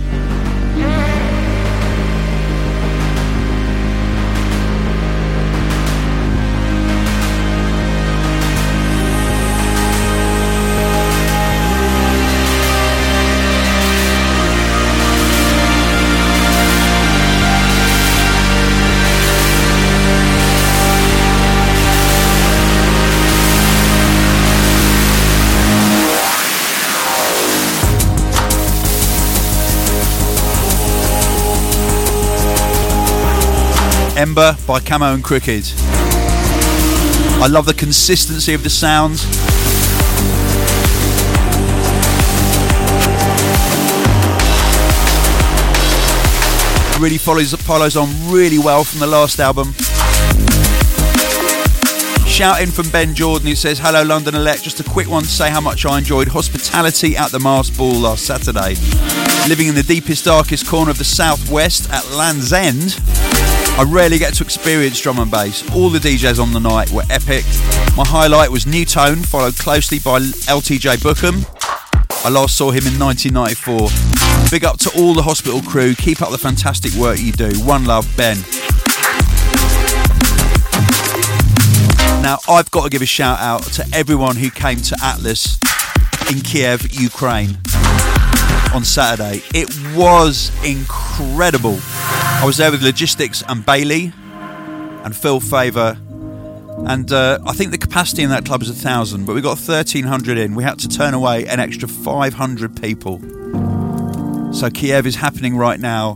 Ember 34.20 34.58
by 34.68 34.82
Camo 34.82 35.14
and 35.14 35.24
Krooked. 35.24 35.74
I 37.42 37.48
love 37.48 37.66
the 37.66 37.74
consistency 37.74 38.54
of 38.54 38.64
the 38.64 38.70
sounds. 38.70 39.26
Really 47.00 47.18
follows 47.18 47.54
follows 47.54 47.96
on 47.96 48.10
really 48.30 48.60
well 48.60 48.84
from 48.84 49.00
the 49.00 49.08
last 49.08 49.40
album. 49.40 49.72
Shout 52.28 52.62
in 52.62 52.72
from 52.72 52.90
Ben 52.90 53.16
Jordan 53.16 53.48
who 53.48 53.56
says, 53.56 53.80
Hello 53.80 54.04
London 54.04 54.36
Elect, 54.36 54.64
just 54.64 54.82
a 54.82 54.84
quick 54.84 55.10
one 55.10 55.24
to 55.24 55.30
say 55.30 55.50
how 55.50 55.62
much 55.62 55.86
I 55.86 55.98
enjoyed 55.98 56.28
hospitality 56.28 57.16
at 57.16 57.32
the 57.32 57.40
Mars 57.40 57.70
Ball 57.70 57.94
last 57.94 58.26
Saturday. 58.26 58.76
Living 59.48 59.68
in 59.68 59.76
the 59.76 59.86
deepest, 59.88 60.26
darkest 60.26 60.68
corner 60.68 60.92
of 60.92 60.98
the 60.98 61.06
southwest 61.06 61.90
at 61.90 62.06
Land's 62.12 62.52
End, 62.52 63.00
I 63.80 63.84
rarely 63.84 64.18
get 64.18 64.34
to 64.34 64.44
experience 64.44 65.00
drum 65.00 65.20
and 65.20 65.32
bass. 65.32 65.64
All 65.74 65.90
the 65.90 66.00
DJs 66.00 66.38
on 66.38 66.52
the 66.52 66.60
night 66.60 66.92
were 66.92 67.04
epic. 67.10 67.46
My 67.96 68.04
highlight 68.06 68.52
was 68.52 68.66
Nu:Tone, 68.68 69.24
followed 69.24 69.58
closely 69.58 70.00
by 70.00 70.20
LTJ 70.20 70.98
Bukem. 70.98 71.46
I 72.26 72.28
last 72.28 72.58
saw 72.58 72.72
him 72.72 72.86
in 72.86 73.00
1994. 73.00 73.88
Big 74.52 74.66
up 74.66 74.80
to 74.80 74.92
all 75.00 75.14
the 75.14 75.22
hospital 75.22 75.62
crew. 75.62 75.96
Keep 75.96 76.22
up 76.22 76.30
the 76.30 76.38
fantastic 76.38 76.92
work 76.96 77.20
you 77.20 77.32
do. 77.32 77.52
One 77.62 77.86
love, 77.86 78.06
Ben. 78.18 78.36
Now, 82.22 82.40
I've 82.50 82.70
got 82.72 82.84
to 82.84 82.90
give 82.90 83.02
a 83.02 83.06
shout 83.06 83.40
out 83.40 83.64
to 83.76 83.88
everyone 83.94 84.36
who 84.36 84.50
came 84.50 84.82
to 84.82 84.98
Atlas 85.02 85.58
in 86.30 86.42
Kiev, 86.42 86.92
Ukraine 86.92 87.58
on 88.74 88.84
Saturday. 88.84 89.42
It 89.54 89.70
was 89.96 90.52
incredible. 90.66 91.80
I 92.40 92.46
was 92.46 92.56
there 92.56 92.72
with 92.72 92.82
Logistics 92.82 93.44
and 93.50 93.66
Bailey 93.66 94.14
and 95.04 95.14
Phil 95.14 95.42
Favor. 95.42 95.98
And 96.88 97.12
uh, 97.12 97.38
I 97.46 97.52
think 97.52 97.72
the 97.72 97.78
capacity 97.78 98.24
in 98.24 98.30
that 98.30 98.46
club 98.46 98.62
is 98.62 98.70
a 98.70 98.74
thousand, 98.74 99.26
but 99.26 99.36
we 99.36 99.42
got 99.42 99.60
1,300 99.60 100.38
in. 100.38 100.56
We 100.56 100.64
had 100.64 100.80
to 100.80 100.88
turn 100.88 101.14
away 101.14 101.46
an 101.48 101.60
extra 101.60 101.90
500 101.90 102.82
people. 102.82 103.20
So 104.54 104.70
Kiev 104.70 105.06
is 105.06 105.18
happening 105.18 105.58
right 105.58 105.82
now. 105.82 106.16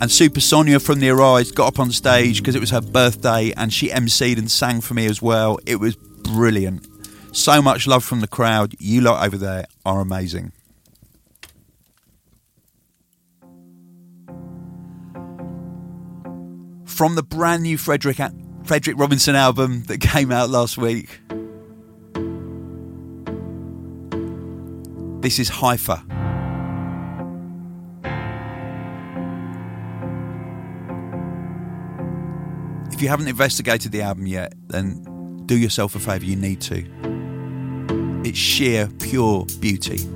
And 0.00 0.08
Super 0.08 0.40
Sonia 0.40 0.78
from 0.78 1.00
the 1.00 1.10
Arise 1.10 1.50
got 1.50 1.66
up 1.66 1.80
on 1.80 1.90
stage 1.90 2.38
because 2.38 2.54
it 2.54 2.60
was 2.60 2.70
her 2.70 2.80
birthday 2.80 3.52
and 3.56 3.72
she 3.72 3.88
emceed 3.88 4.38
and 4.38 4.48
sang 4.48 4.80
for 4.80 4.94
me 4.94 5.06
as 5.06 5.20
well. 5.20 5.58
It 5.66 5.80
was 5.80 5.96
brilliant. 5.96 6.86
So 7.32 7.60
much 7.60 7.88
love 7.88 8.04
from 8.04 8.20
the 8.20 8.28
crowd. 8.28 8.76
You 8.78 9.00
lot 9.00 9.26
over 9.26 9.36
there 9.36 9.66
are 9.84 10.00
amazing. 10.00 10.52
From 17.00 17.14
the 17.14 17.22
brand 17.22 17.62
new 17.62 17.78
Frederic 17.78 18.18
Frederic 18.64 18.98
Robinson 18.98 19.34
album 19.34 19.84
that 19.84 20.02
came 20.02 20.30
out 20.30 20.50
last 20.50 20.76
week. 20.76 21.22
This 25.22 25.38
is 25.38 25.48
Haifa. 25.48 26.04
If 32.92 33.00
you 33.00 33.08
haven't 33.08 33.28
investigated 33.28 33.92
the 33.92 34.02
album 34.02 34.26
yet, 34.26 34.52
then 34.66 35.46
do 35.46 35.56
yourself 35.56 35.94
a 35.94 36.00
favour, 36.00 36.26
you 36.26 36.36
need 36.36 36.60
to. 36.60 36.84
It's 38.28 38.36
sheer, 38.36 38.90
pure 38.98 39.46
beauty. 39.58 40.06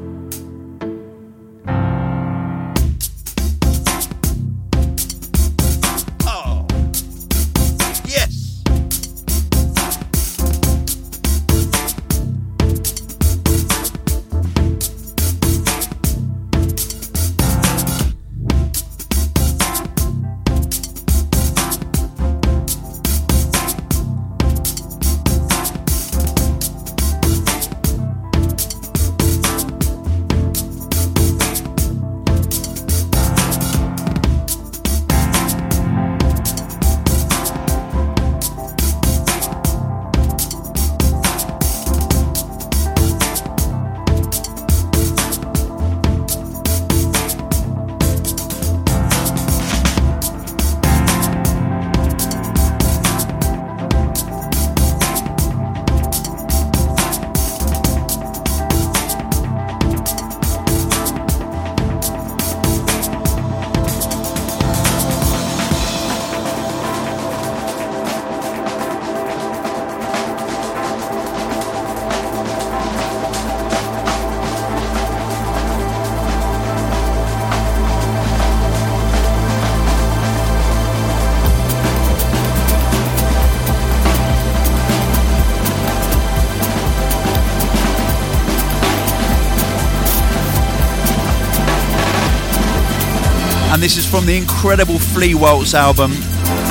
This 93.84 93.98
is 93.98 94.06
from 94.10 94.24
the 94.24 94.34
incredible 94.34 94.98
Flea 94.98 95.34
Waltz 95.34 95.74
album, 95.74 96.10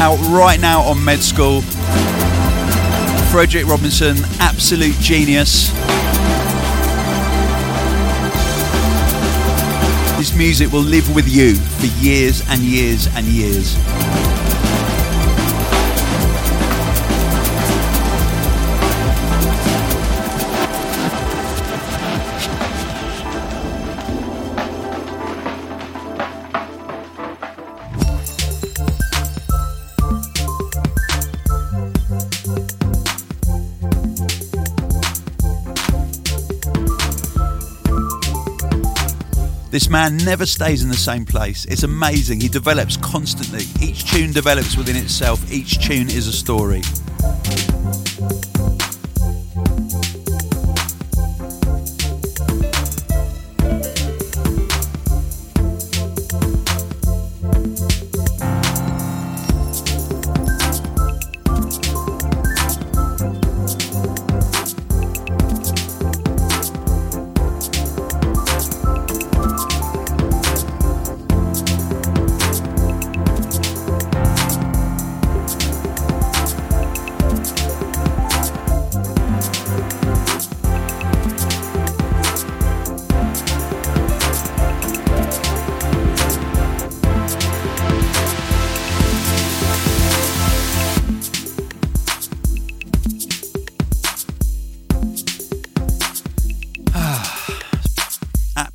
out 0.02 0.18
right 0.32 0.60
now 0.60 0.82
on 0.82 1.06
Med 1.06 1.20
School. 1.20 1.62
Frederic 3.30 3.68
Robinson, 3.68 4.18
absolute 4.40 4.96
genius. 4.96 5.70
This 10.18 10.36
music 10.36 10.72
will 10.72 10.82
live 10.82 11.14
with 11.14 11.30
you 11.30 11.54
for 11.54 11.86
years 12.04 12.42
and 12.50 12.62
years 12.62 13.06
and 13.16 13.28
years. 13.28 13.78
This 39.74 39.90
man 39.90 40.18
never 40.18 40.46
stays 40.46 40.84
in 40.84 40.90
the 40.90 40.96
same 40.96 41.26
place. 41.26 41.66
It's 41.66 41.82
amazing. 41.82 42.42
He 42.42 42.48
develops 42.48 42.96
constantly. 42.96 43.64
Each 43.84 44.06
tune 44.06 44.32
develops 44.32 44.78
within 44.78 44.96
itself, 44.96 45.52
each 45.52 45.84
tune 45.84 46.12
is 46.12 46.28
a 46.28 46.32
story. 46.32 46.84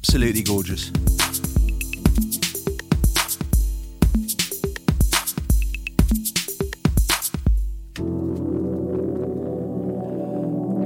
Absolutely 0.08 0.42
gorgeous. 0.42 0.88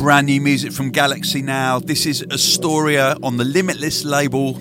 Brand 0.03 0.27
new 0.27 0.41
music 0.41 0.73
from 0.73 0.91
Galaxy 0.91 1.41
now. 1.41 1.79
This 1.79 2.05
is 2.05 2.27
Astoria 2.33 3.17
on 3.23 3.37
the 3.37 3.45
Limitless 3.45 4.05
label. 4.05 4.61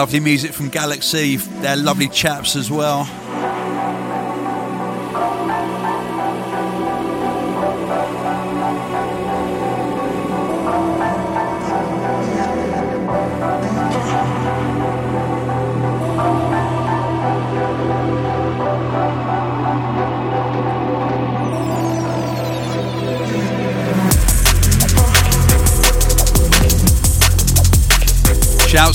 Lovely 0.00 0.20
music 0.20 0.54
from 0.54 0.70
Galaxy. 0.70 1.36
They're 1.36 1.76
lovely 1.76 2.08
chaps 2.08 2.56
as 2.56 2.70
well. 2.70 3.04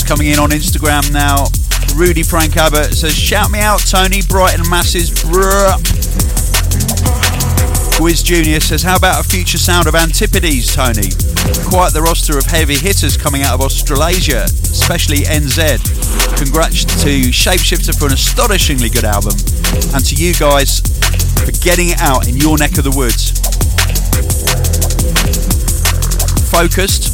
Coming 0.06 0.28
in 0.28 0.40
on 0.40 0.52
Instagram 0.52 1.12
now. 1.12 1.46
Rudy 1.96 2.22
Frank 2.22 2.56
Abbott 2.58 2.94
says, 2.94 3.16
Shout 3.16 3.50
me 3.50 3.60
out, 3.60 3.80
Tony. 3.80 4.22
Brighton 4.22 4.70
Masses. 4.70 5.10
Bruh. 5.10 5.82
Wiz 8.00 8.22
Junior 8.22 8.60
says, 8.60 8.84
How 8.84 8.98
about 8.98 9.26
a 9.26 9.28
future 9.28 9.58
sound 9.58 9.88
of 9.88 9.96
Antipodes, 9.96 10.76
Tony? 10.76 11.10
Quite 11.70 11.94
the 11.94 12.02
roster 12.02 12.38
of 12.38 12.46
heavy 12.46 12.76
hitters 12.76 13.18
coming 13.18 13.42
out 13.42 13.56
of 13.56 13.62
Australasia, 13.62 14.44
especially 14.44 15.26
NZ. 15.26 15.82
Congrats 16.38 16.86
to 17.04 17.32
Shapeshifter 17.32 17.98
for 17.98 18.06
an 18.08 18.14
astonishingly 18.14 18.90
good 18.90 19.06
album, 19.06 19.34
and 19.96 20.06
to 20.06 20.16
you 20.16 20.34
guys 20.36 20.82
for 21.46 21.52
getting 21.64 21.90
it 21.90 22.02
out 22.02 22.28
in 22.28 22.38
your 22.38 22.58
neck 22.58 22.78
of 22.78 22.84
the 22.84 22.94
woods. 22.94 23.32
Focused, 26.52 27.14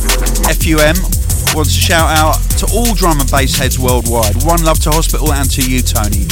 FUM, 0.49 1.20
wants 1.55 1.75
to 1.75 1.81
shout 1.81 2.09
out 2.17 2.39
to 2.57 2.65
all 2.73 2.93
drum 2.93 3.19
and 3.19 3.29
bass 3.29 3.57
heads 3.57 3.77
worldwide. 3.77 4.43
One 4.43 4.63
love 4.63 4.79
to 4.87 4.91
Hospital 4.91 5.33
and 5.33 5.49
to 5.51 5.61
you, 5.61 5.81
Tony. 5.81 6.25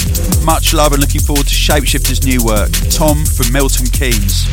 Much 0.46 0.74
love 0.74 0.94
and 0.94 1.02
looking 1.02 1.22
forward 1.22 1.48
to 1.48 1.56
Shapeshifter's 1.56 2.24
new 2.24 2.40
work. 2.44 2.72
Tom 2.90 3.26
from 3.26 3.52
Milton 3.52 3.88
Keynes. 3.88 4.46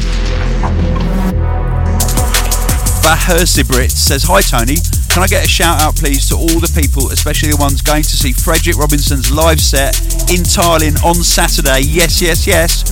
Bahersibrit 3.07 3.91
says, 3.93 4.25
Hi 4.25 4.41
Tony, 4.41 4.77
can 5.09 5.23
I 5.23 5.27
get 5.27 5.45
a 5.45 5.49
shout 5.49 5.81
out 5.81 5.95
please 5.95 6.29
to 6.31 6.35
all 6.35 6.59
the 6.59 6.73
people, 6.75 7.11
especially 7.13 7.51
the 7.51 7.57
ones 7.57 7.81
going 7.81 8.03
to 8.03 8.17
see 8.17 8.33
Frederic 8.33 8.77
Robinson's 8.77 9.31
live 9.31 9.61
set 9.61 9.95
in 10.29 10.43
Tallinn 10.43 10.99
on 11.05 11.15
Saturday? 11.23 11.87
Yes, 11.87 12.21
yes, 12.21 12.47
yes. 12.47 12.83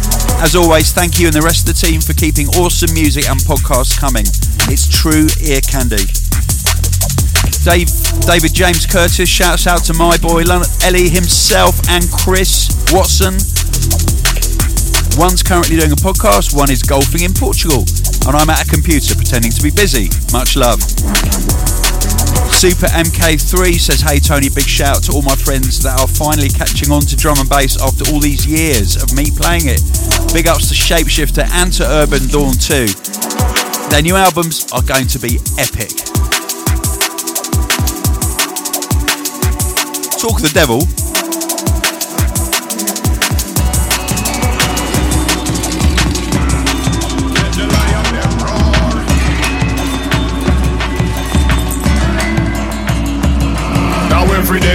As 0.40 0.54
always, 0.54 0.92
thank 0.92 1.18
you 1.18 1.26
and 1.26 1.34
the 1.34 1.42
rest 1.42 1.68
of 1.68 1.74
the 1.74 1.80
team 1.80 2.00
for 2.00 2.14
keeping 2.14 2.48
awesome 2.54 2.94
music 2.94 3.28
and 3.28 3.40
podcasts 3.40 3.98
coming. 3.98 4.24
It's 4.70 4.86
true 4.86 5.26
ear 5.42 5.60
candy. 5.60 6.06
Dave, 7.64 7.88
David 8.26 8.52
James 8.54 8.86
Curtis 8.86 9.28
shouts 9.28 9.66
out 9.66 9.84
to 9.84 9.94
my 9.94 10.16
boy 10.18 10.42
Ellie 10.84 11.08
himself 11.08 11.74
and 11.88 12.04
Chris 12.10 12.68
Watson. 12.92 13.34
One's 15.16 15.42
currently 15.42 15.76
doing 15.76 15.92
a 15.92 16.00
podcast, 16.00 16.56
one 16.56 16.70
is 16.70 16.82
golfing 16.82 17.22
in 17.22 17.32
Portugal, 17.32 17.84
and 18.26 18.36
I'm 18.36 18.50
at 18.50 18.66
a 18.66 18.68
computer 18.68 19.14
pretending 19.14 19.52
to 19.52 19.62
be 19.62 19.70
busy. 19.70 20.10
Much 20.32 20.56
love. 20.56 20.82
Super 22.54 22.86
MK3 22.86 23.78
says, 23.78 24.00
Hey 24.00 24.18
Tony, 24.18 24.48
big 24.48 24.64
shout 24.64 25.02
to 25.04 25.12
all 25.12 25.22
my 25.22 25.36
friends 25.36 25.82
that 25.82 26.00
are 26.00 26.08
finally 26.08 26.48
catching 26.48 26.90
on 26.90 27.02
to 27.02 27.16
drum 27.16 27.38
and 27.38 27.48
bass 27.48 27.80
after 27.80 28.10
all 28.10 28.20
these 28.20 28.46
years 28.46 28.96
of 28.96 29.12
me 29.14 29.30
playing 29.30 29.66
it. 29.66 29.82
Big 30.32 30.48
ups 30.48 30.68
to 30.68 30.74
Shapeshifter 30.74 31.44
and 31.52 31.72
to 31.74 31.84
Urbandawn 31.84 32.56
too. 32.56 32.88
Their 33.90 34.02
new 34.02 34.16
albums 34.16 34.66
are 34.72 34.82
going 34.82 35.06
to 35.08 35.18
be 35.18 35.38
epic. 35.58 35.92
Talk 40.24 40.40
of 40.40 40.42
the 40.42 40.54
Devil. 40.54 41.03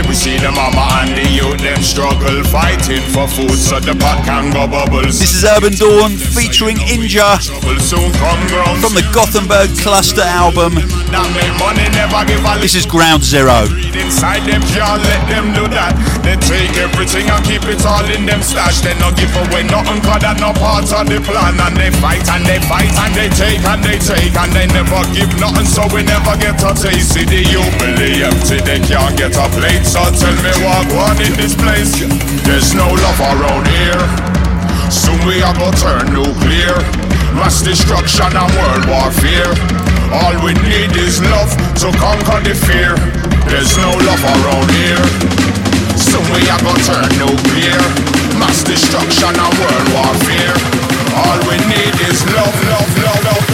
We 0.10 0.16
see 0.16 0.42
the 0.42 0.50
mama 0.50 1.06
and 1.06 1.14
the 1.14 1.22
youth 1.30 1.62
them 1.62 1.86
struggle 1.86 2.42
fighting 2.50 3.06
for 3.14 3.30
food 3.30 3.54
so 3.54 3.78
the 3.78 3.94
pot 3.94 4.26
can 4.26 4.50
go 4.50 4.66
bubbles. 4.66 5.22
This 5.22 5.38
is 5.38 5.46
Urbandawn 5.46 6.18
featuring 6.18 6.82
Inja 6.90 7.38
from 7.38 8.98
the 8.98 9.06
Gothenburg 9.14 9.70
Cluster 9.78 10.26
album. 10.26 10.82
This 12.58 12.74
is 12.74 12.90
Ground 12.90 13.22
Zero. 13.22 13.70
Inside 13.94 14.50
them 14.50 14.66
can't 14.74 14.98
let 15.06 15.22
them 15.30 15.54
do 15.54 15.70
that. 15.78 15.94
They 16.26 16.34
take 16.42 16.74
everything 16.82 17.30
and 17.30 17.46
keep 17.46 17.62
it 17.70 17.86
all 17.86 18.02
in 18.10 18.26
them 18.26 18.42
stash. 18.42 18.82
They 18.82 18.98
not 18.98 19.14
give 19.14 19.30
away 19.46 19.70
nothing 19.70 20.02
cause 20.02 20.26
that 20.26 20.42
no 20.42 20.58
part 20.58 20.90
of 20.90 21.06
the 21.06 21.22
plan. 21.22 21.54
And 21.62 21.78
they 21.78 21.94
fight 22.02 22.26
and 22.34 22.42
they 22.50 22.58
fight 22.66 22.90
and 23.06 23.14
they 23.14 23.30
take 23.30 23.62
and 23.62 23.82
they 23.86 24.02
take 24.02 24.34
and 24.34 24.50
they 24.58 24.66
never 24.74 25.06
give 25.14 25.30
nothing 25.38 25.70
so 25.70 25.86
we 25.94 26.02
never 26.02 26.34
get 26.42 26.58
a 26.66 26.74
taste. 26.74 27.14
See 27.14 27.30
the 27.30 27.46
youth 27.46 27.74
believe 27.78 28.26
empty, 28.26 28.58
they 28.66 28.82
can't 28.82 29.14
get 29.14 29.38
a 29.38 29.46
plate. 29.54 29.86
So 29.86 29.99
tell 30.16 30.38
me 30.40 30.54
what 30.64 30.86
one 30.96 31.20
in 31.20 31.34
this 31.36 31.56
place. 31.56 32.00
There's 32.48 32.74
no 32.74 32.88
love 32.88 33.20
around 33.20 33.68
here. 33.68 34.04
Soon 34.88 35.20
we 35.28 35.42
are 35.44 35.54
gonna 35.54 35.76
turn 35.76 36.14
nuclear. 36.14 36.78
Mass 37.36 37.62
destruction 37.62 38.32
and 38.32 38.52
world 38.56 38.86
warfare. 38.88 39.52
All 40.16 40.36
we 40.46 40.54
need 40.66 40.96
is 40.96 41.22
love 41.30 41.52
to 41.84 41.92
conquer 42.00 42.40
the 42.42 42.56
fear. 42.56 42.96
There's 43.52 43.76
no 43.78 43.92
love 44.08 44.24
around 44.24 44.70
here. 44.80 45.06
Soon 46.00 46.24
we 46.32 46.42
are 46.48 46.62
gonna 46.64 46.88
turn 46.88 47.10
nuclear. 47.20 47.82
Mass 48.40 48.64
destruction 48.64 49.36
and 49.36 49.54
world 49.60 49.88
warfare. 49.94 50.58
All 51.24 51.40
we 51.50 51.58
need 51.68 51.96
is 52.08 52.24
love, 52.34 52.58
love, 52.72 52.92
love, 53.04 53.24
love, 53.26 53.49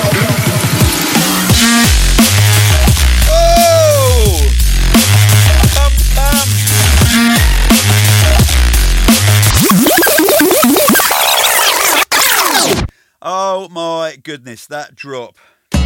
goodness, 14.25 14.65
that 14.65 14.95
drop. 14.95 15.37
Let 15.71 15.83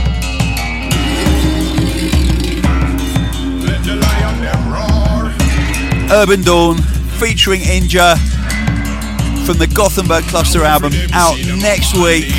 the 3.84 3.96
lion 4.00 4.40
them 4.40 4.72
roar. 4.72 5.28
Urbandawn 6.10 6.80
featuring 7.20 7.60
Inja 7.60 8.16
from 9.46 9.58
the 9.58 9.68
Gothenburg 9.68 10.24
Cluster 10.32 10.64
album 10.64 10.94
out 11.12 11.36
next 11.60 11.98
week. 12.00 12.32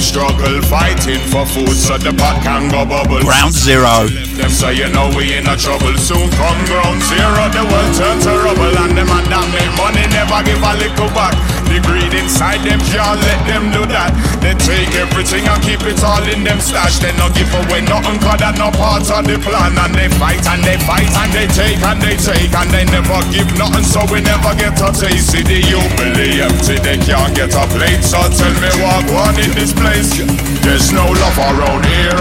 Struggle 0.00 0.62
fighting 0.62 1.20
for 1.28 1.44
food 1.44 1.76
so 1.76 1.98
the 1.98 2.14
pot 2.16 2.40
can 2.42 2.70
go 2.70 2.86
bubble. 2.86 3.20
Ground 3.20 3.52
Zero. 3.52 4.08
Them 4.40 4.48
say 4.48 4.72
you 4.72 4.88
know 4.88 5.12
we 5.14 5.36
in 5.36 5.46
a 5.46 5.56
trouble 5.56 5.92
soon 5.98 6.30
come 6.32 6.64
ground 6.64 7.02
zero 7.04 7.44
the 7.52 7.60
world 7.68 7.92
turn 7.92 8.16
to 8.24 8.32
rubble 8.40 8.72
and 8.72 8.96
them 8.96 9.10
and 9.10 9.26
that 9.28 9.44
make 9.52 9.68
money 9.76 10.06
never 10.16 10.40
give 10.48 10.64
a 10.64 10.72
little 10.80 11.12
back. 11.12 11.36
The 11.72 11.80
greed 11.88 12.12
inside 12.12 12.60
them 12.68 12.76
can't 12.92 13.16
let 13.16 13.40
them 13.48 13.72
do 13.72 13.88
that. 13.88 14.12
They 14.44 14.52
take 14.60 14.92
everything 14.92 15.48
and 15.48 15.56
keep 15.64 15.80
it 15.88 16.04
all 16.04 16.20
in 16.20 16.44
them 16.44 16.60
stash. 16.60 17.00
They 17.00 17.16
not 17.16 17.32
give 17.32 17.48
away 17.48 17.80
nothing 17.88 18.20
cause 18.20 18.44
that 18.44 18.60
no 18.60 18.68
part 18.76 19.08
of 19.08 19.24
the 19.24 19.40
plan. 19.40 19.72
And 19.80 19.96
they 19.96 20.12
fight 20.20 20.44
and 20.52 20.60
they 20.60 20.76
fight 20.84 21.08
and 21.08 21.32
they 21.32 21.48
take 21.48 21.80
and 21.80 21.96
they 21.96 22.20
take 22.20 22.52
and 22.52 22.68
they 22.68 22.84
never 22.92 23.16
give 23.32 23.48
nothing 23.56 23.88
so 23.88 24.04
we 24.12 24.20
never 24.20 24.52
get 24.52 24.76
a 24.84 24.92
taste. 24.92 25.32
See 25.32 25.40
the 25.40 25.64
believe 25.96 26.44
empty 26.44 26.76
they 26.76 27.00
can't 27.00 27.32
get 27.32 27.56
a 27.56 27.64
plate. 27.72 28.04
So 28.04 28.20
tell 28.20 28.52
me 28.60 28.68
what 28.84 29.08
one 29.08 29.40
in 29.40 29.56
this 29.56 29.72
place. 29.72 30.12
There's 30.60 30.92
no 30.92 31.08
love 31.08 31.40
around 31.40 31.88
here. 31.88 32.20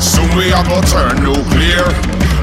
Soon 0.00 0.32
we 0.40 0.56
are 0.56 0.64
gonna 0.64 0.88
turn 0.88 1.20
nuclear. 1.20 1.84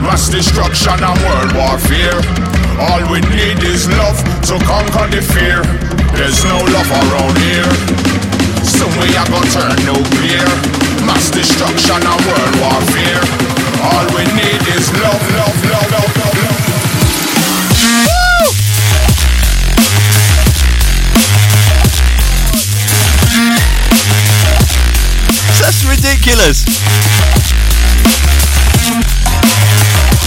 Mass 0.06 0.30
destruction 0.30 1.02
and 1.02 1.18
world 1.26 1.50
warfare. 1.58 2.61
All 2.82 3.02
we 3.12 3.22
need 3.30 3.62
is 3.62 3.88
love 3.90 4.18
to 4.50 4.58
conquer 4.66 5.06
the 5.14 5.22
fear. 5.22 5.62
There's 6.18 6.44
no 6.44 6.58
love 6.74 6.90
around 6.90 7.38
here. 7.38 7.70
Soon 8.66 8.90
we 8.98 9.14
are 9.16 9.28
gonna 9.30 9.46
turn 9.54 9.78
nuclear. 9.86 10.50
Mass 11.06 11.30
destruction 11.30 12.02
and 12.02 12.22
world 12.26 12.56
warfare. 12.58 13.22
All 13.86 14.06
we 14.18 14.26
need 14.34 14.62
is 14.74 14.90
love, 14.98 15.22
love, 15.38 15.58
love, 15.70 15.92
love, 15.94 16.18
love, 16.18 16.38
love. 16.42 16.62
That's 25.62 25.86
ridiculous. 25.86 26.66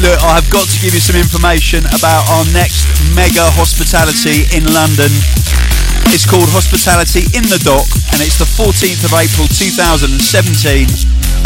Look, 0.04 0.20
I've 0.20 0.44
got 0.52 0.68
to 0.68 0.76
give 0.84 0.92
you 0.92 1.00
some 1.00 1.16
information 1.16 1.80
about 1.96 2.28
our 2.28 2.44
next 2.52 2.84
mega 3.16 3.48
hospitality 3.56 4.44
in 4.52 4.68
London. 4.68 5.08
It's 6.12 6.28
called 6.28 6.44
Hospitality 6.52 7.24
in 7.32 7.48
the 7.48 7.56
Dock 7.64 7.88
and 8.12 8.20
it's 8.20 8.36
the 8.36 8.44
14th 8.44 9.00
of 9.08 9.16
April 9.16 9.48
2017 9.48 10.12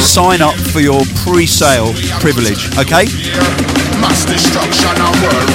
Sign 0.00 0.42
up 0.42 0.54
for 0.54 0.80
your 0.80 1.02
pre-sale 1.24 1.94
privilege, 2.20 2.68
okay? 2.76 3.06
Mass 4.00 4.24
destruction 4.26 4.90
and 4.98 5.22
world. 5.22 5.48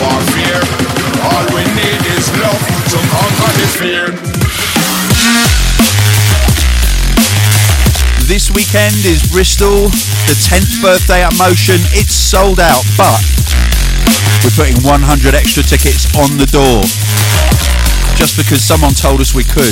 All 1.23 1.45
we 1.55 1.63
need 1.75 2.01
is 2.15 2.29
love 2.39 2.61
to 2.91 2.97
conquer 3.11 3.51
the 3.59 3.67
fear. 3.79 4.05
This 8.25 8.49
weekend 8.51 9.05
is 9.05 9.21
Bristol, 9.31 9.89
the 10.27 10.33
10th 10.47 10.81
birthday 10.81 11.23
at 11.23 11.33
Motion. 11.37 11.79
It's 11.91 12.15
sold 12.15 12.59
out, 12.59 12.83
but 12.97 13.21
we're 14.43 14.67
putting 14.67 14.75
100 14.83 15.33
extra 15.33 15.63
tickets 15.63 16.11
on 16.19 16.35
the 16.35 16.45
door 16.51 16.83
just 18.19 18.35
because 18.35 18.59
someone 18.59 18.91
told 18.91 19.23
us 19.23 19.31
we 19.31 19.47
could. 19.47 19.71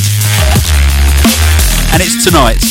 And 1.92 2.00
it's 2.00 2.24
tonight. 2.24 2.64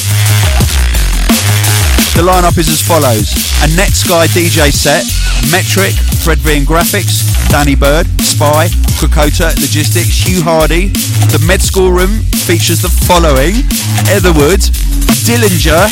The 2.16 2.24
lineup 2.24 2.56
is 2.56 2.72
as 2.72 2.80
follows: 2.80 3.36
a 3.60 3.68
Netsky 3.76 4.32
DJ 4.32 4.72
set, 4.72 5.04
Metrik, 5.52 5.92
Fred 6.24 6.38
V 6.38 6.64
and 6.64 6.66
Grafix, 6.66 7.20
Danny 7.52 7.76
Byrd, 7.76 8.08
Spy, 8.20 8.68
Krakota, 8.96 9.52
Logistics, 9.60 10.24
Hugh 10.24 10.42
Hardy. 10.42 10.88
The 11.32 11.44
Med 11.46 11.60
School 11.60 11.92
Room 11.92 12.24
features 12.48 12.80
the 12.80 12.88
following: 12.88 13.60
Etherwood, 14.08 14.60
Dillinger, 15.28 15.84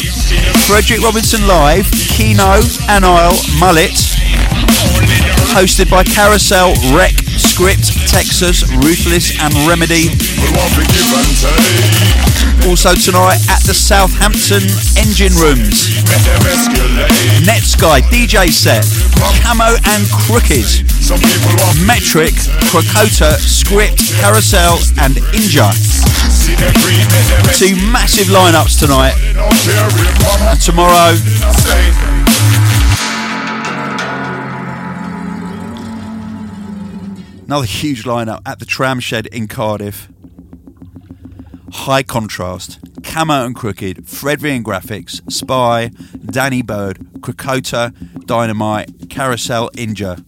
Frederic 0.64 1.04
Robinson 1.04 1.46
Live, 1.46 1.84
Keeno, 2.16 2.64
Anile, 2.88 3.36
Mullet, 3.60 3.92
hosted 5.58 5.90
by 5.90 6.04
Carousel, 6.04 6.70
Rec, 6.94 7.10
Script, 7.34 7.90
Texas, 8.06 8.62
Ruthless, 8.78 9.34
and 9.42 9.50
Remedy. 9.66 10.06
And. 10.06 11.34
Also 12.70 12.94
tonight 12.94 13.42
at 13.50 13.58
the 13.66 13.74
Southampton 13.74 14.62
Engine 14.94 15.34
Rooms. 15.34 15.98
Netsky 17.42 18.06
DJ 18.06 18.54
set, 18.54 18.86
Camo 19.42 19.74
and 19.98 20.06
Krooked, 20.22 20.86
Metrik, 21.82 22.38
Krakota, 22.70 23.34
Script, 23.34 24.14
Carousel, 24.20 24.78
and 25.02 25.16
Inja. 25.34 25.74
Two 27.58 27.74
massive 27.90 28.28
lineups 28.28 28.78
tonight. 28.78 29.18
mama 30.22 30.54
Tomorrow, 30.62 31.16
another 37.48 37.66
huge 37.66 38.04
lineup 38.04 38.42
at 38.44 38.58
the 38.58 38.66
Tram 38.66 39.00
Shed 39.00 39.26
in 39.28 39.48
Cardiff. 39.48 40.08
High 41.72 42.02
contrast. 42.02 42.78
Camo 43.02 43.46
and 43.46 43.56
Krooked, 43.56 44.06
Fred 44.06 44.40
V 44.40 44.50
and 44.50 44.64
Grafix, 44.64 45.22
Spy, 45.32 45.90
Danny 46.26 46.60
Byrd, 46.60 46.98
Krakota, 47.20 47.94
Dynamite, 48.26 49.08
Carousel, 49.08 49.70
Inja. 49.70 50.22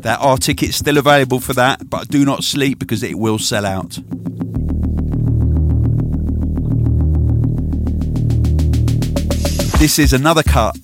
There 0.00 0.16
are 0.16 0.38
tickets 0.38 0.76
still 0.76 0.96
available 0.96 1.40
for 1.40 1.52
that, 1.52 1.90
but 1.90 2.08
do 2.08 2.24
not 2.24 2.42
sleep 2.42 2.78
because 2.78 3.02
it 3.02 3.18
will 3.18 3.38
sell 3.38 3.66
out. 3.66 3.98
This 9.78 9.98
is 9.98 10.14
another 10.14 10.42
cut 10.42 10.74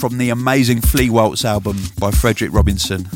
from 0.00 0.16
the 0.16 0.30
amazing 0.30 0.80
Flea 0.80 1.10
Waltz 1.10 1.44
album 1.44 1.76
by 1.98 2.10
Frederic 2.10 2.54
Robinson. 2.54 3.06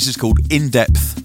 This 0.00 0.08
is 0.08 0.16
called 0.16 0.40
In 0.50 0.70
Depth. 0.70 1.19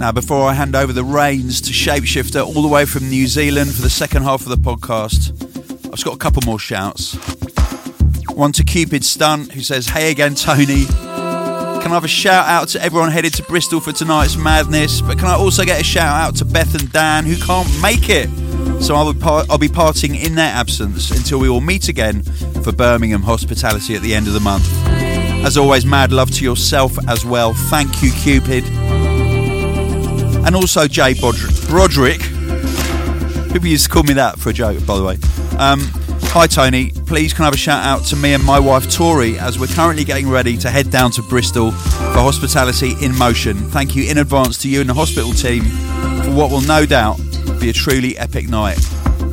Now, 0.00 0.12
before 0.12 0.48
I 0.48 0.54
hand 0.54 0.74
over 0.74 0.94
the 0.94 1.04
reins 1.04 1.60
to 1.60 1.72
Shapeshifter 1.72 2.42
all 2.42 2.62
the 2.62 2.68
way 2.68 2.86
from 2.86 3.10
New 3.10 3.26
Zealand 3.26 3.74
for 3.74 3.82
the 3.82 3.90
second 3.90 4.22
half 4.22 4.40
of 4.40 4.48
the 4.48 4.56
podcast, 4.56 5.30
I've 5.84 5.90
just 5.90 6.06
got 6.06 6.14
a 6.14 6.16
couple 6.16 6.40
more 6.46 6.58
shouts. 6.58 7.18
One 8.30 8.50
to 8.52 8.64
Cupid 8.64 9.04
Stunt, 9.04 9.52
who 9.52 9.60
says, 9.60 9.88
Hey 9.88 10.10
again, 10.10 10.34
Tony. 10.34 10.86
Can 10.86 11.92
I 11.92 11.94
have 11.94 12.04
a 12.04 12.08
shout 12.08 12.48
out 12.48 12.68
to 12.68 12.82
everyone 12.82 13.10
headed 13.10 13.34
to 13.34 13.42
Bristol 13.42 13.78
for 13.78 13.92
tonight's 13.92 14.38
madness? 14.38 15.02
But 15.02 15.18
can 15.18 15.28
I 15.28 15.34
also 15.34 15.64
get 15.64 15.78
a 15.78 15.84
shout 15.84 16.18
out 16.18 16.34
to 16.36 16.46
Beth 16.46 16.74
and 16.74 16.90
Dan, 16.90 17.26
who 17.26 17.36
can't 17.36 17.68
make 17.82 18.08
it? 18.08 18.30
So 18.82 18.94
I'll 18.94 19.12
be, 19.12 19.20
par- 19.20 19.44
I'll 19.50 19.58
be 19.58 19.68
parting 19.68 20.14
in 20.14 20.34
their 20.34 20.50
absence 20.50 21.10
until 21.10 21.40
we 21.40 21.50
all 21.50 21.60
meet 21.60 21.88
again 21.88 22.22
for 22.62 22.72
Birmingham 22.72 23.20
hospitality 23.20 23.96
at 23.96 24.00
the 24.00 24.14
end 24.14 24.28
of 24.28 24.32
the 24.32 24.40
month. 24.40 24.66
As 25.44 25.58
always, 25.58 25.84
mad 25.84 26.10
love 26.10 26.30
to 26.36 26.44
yourself 26.44 26.96
as 27.06 27.22
well. 27.22 27.52
Thank 27.52 28.02
you, 28.02 28.12
Cupid. 28.12 28.64
And 30.46 30.56
also 30.56 30.86
Jay 30.88 31.14
Broderick. 31.14 32.20
People 33.52 33.66
used 33.66 33.84
to 33.84 33.90
call 33.90 34.02
me 34.04 34.14
that 34.14 34.38
for 34.38 34.50
a 34.50 34.52
joke, 34.52 34.84
by 34.86 34.96
the 34.96 35.04
way. 35.04 35.18
Um, 35.58 35.80
hi, 36.32 36.46
Tony. 36.46 36.92
Please 37.06 37.32
can 37.32 37.42
I 37.42 37.46
have 37.46 37.54
a 37.54 37.58
shout 37.58 37.84
out 37.84 38.04
to 38.06 38.16
me 38.16 38.32
and 38.34 38.44
my 38.44 38.58
wife, 38.58 38.90
Tori, 38.90 39.38
as 39.38 39.58
we're 39.58 39.66
currently 39.66 40.04
getting 40.04 40.28
ready 40.28 40.56
to 40.58 40.70
head 40.70 40.90
down 40.90 41.10
to 41.12 41.22
Bristol 41.22 41.72
for 41.72 42.20
Hospitality 42.20 42.94
in 43.04 43.16
Motion. 43.16 43.56
Thank 43.70 43.96
you 43.96 44.10
in 44.10 44.18
advance 44.18 44.58
to 44.62 44.68
you 44.68 44.80
and 44.80 44.88
the 44.88 44.94
hospital 44.94 45.32
team 45.32 45.64
for 45.64 46.34
what 46.34 46.50
will 46.50 46.60
no 46.62 46.86
doubt 46.86 47.18
be 47.60 47.70
a 47.70 47.72
truly 47.72 48.16
epic 48.16 48.48
night. 48.48 48.78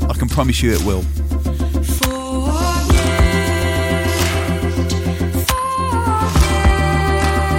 I 0.09 0.13
can 0.13 0.27
promise 0.27 0.61
you 0.61 0.73
it 0.73 0.83
will. 0.83 1.03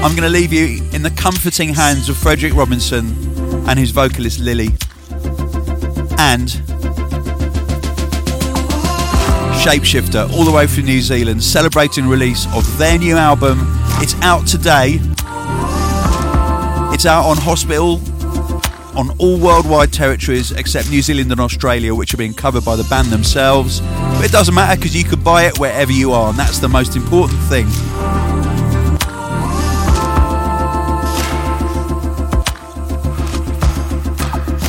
I'm 0.00 0.14
going 0.16 0.22
to 0.22 0.28
leave 0.28 0.52
you 0.52 0.82
in 0.92 1.02
the 1.02 1.10
comforting 1.10 1.74
hands 1.74 2.08
of 2.08 2.16
Frederic 2.16 2.54
Robinson 2.54 3.27
and 3.68 3.78
his 3.78 3.90
vocalist 3.90 4.40
Lily. 4.40 4.68
And 6.18 6.48
Shapeshifter, 9.62 10.32
all 10.32 10.44
the 10.44 10.52
way 10.52 10.66
from 10.66 10.84
New 10.84 11.02
Zealand, 11.02 11.44
celebrating 11.44 12.08
release 12.08 12.46
of 12.54 12.78
their 12.78 12.98
new 12.98 13.16
album. 13.16 13.58
It's 14.00 14.14
out 14.22 14.46
today. 14.46 14.98
It's 16.94 17.04
out 17.04 17.26
on 17.26 17.36
Hospital 17.36 18.00
on 18.96 19.10
all 19.18 19.38
worldwide 19.38 19.92
territories 19.92 20.50
except 20.52 20.90
New 20.90 21.02
Zealand 21.02 21.30
and 21.30 21.40
Australia, 21.40 21.94
which 21.94 22.14
are 22.14 22.16
being 22.16 22.34
covered 22.34 22.64
by 22.64 22.74
the 22.74 22.84
band 22.84 23.08
themselves. 23.08 23.80
But 23.80 24.24
it 24.24 24.32
doesn't 24.32 24.54
matter 24.54 24.76
because 24.76 24.96
you 24.96 25.04
can 25.04 25.22
buy 25.22 25.44
it 25.44 25.58
wherever 25.58 25.92
you 25.92 26.12
are, 26.12 26.30
and 26.30 26.38
that's 26.38 26.58
the 26.58 26.68
most 26.68 26.96
important 26.96 27.38
thing. 27.42 27.66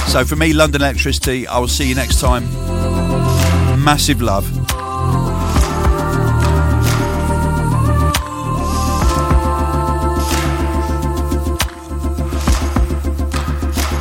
So 0.09 0.25
for 0.25 0.35
me, 0.35 0.53
London 0.53 0.81
Elektricity, 0.81 1.45
I 1.45 1.59
will 1.59 1.67
see 1.67 1.87
you 1.87 1.93
next 1.93 2.19
time. 2.19 2.43
Massive 3.83 4.23
love. 4.23 4.43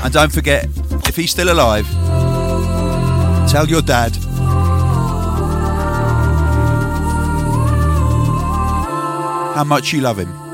And 0.03 0.15
don't 0.15 0.33
forget, 0.33 0.67
if 1.07 1.15
he's 1.15 1.31
still 1.31 1.53
alive, 1.53 1.87
tell 3.51 3.69
your 3.69 3.83
dad. 3.83 4.17
How 9.55 9.65
much 9.65 9.93
you 9.93 10.01
love 10.01 10.19
him. 10.19 10.48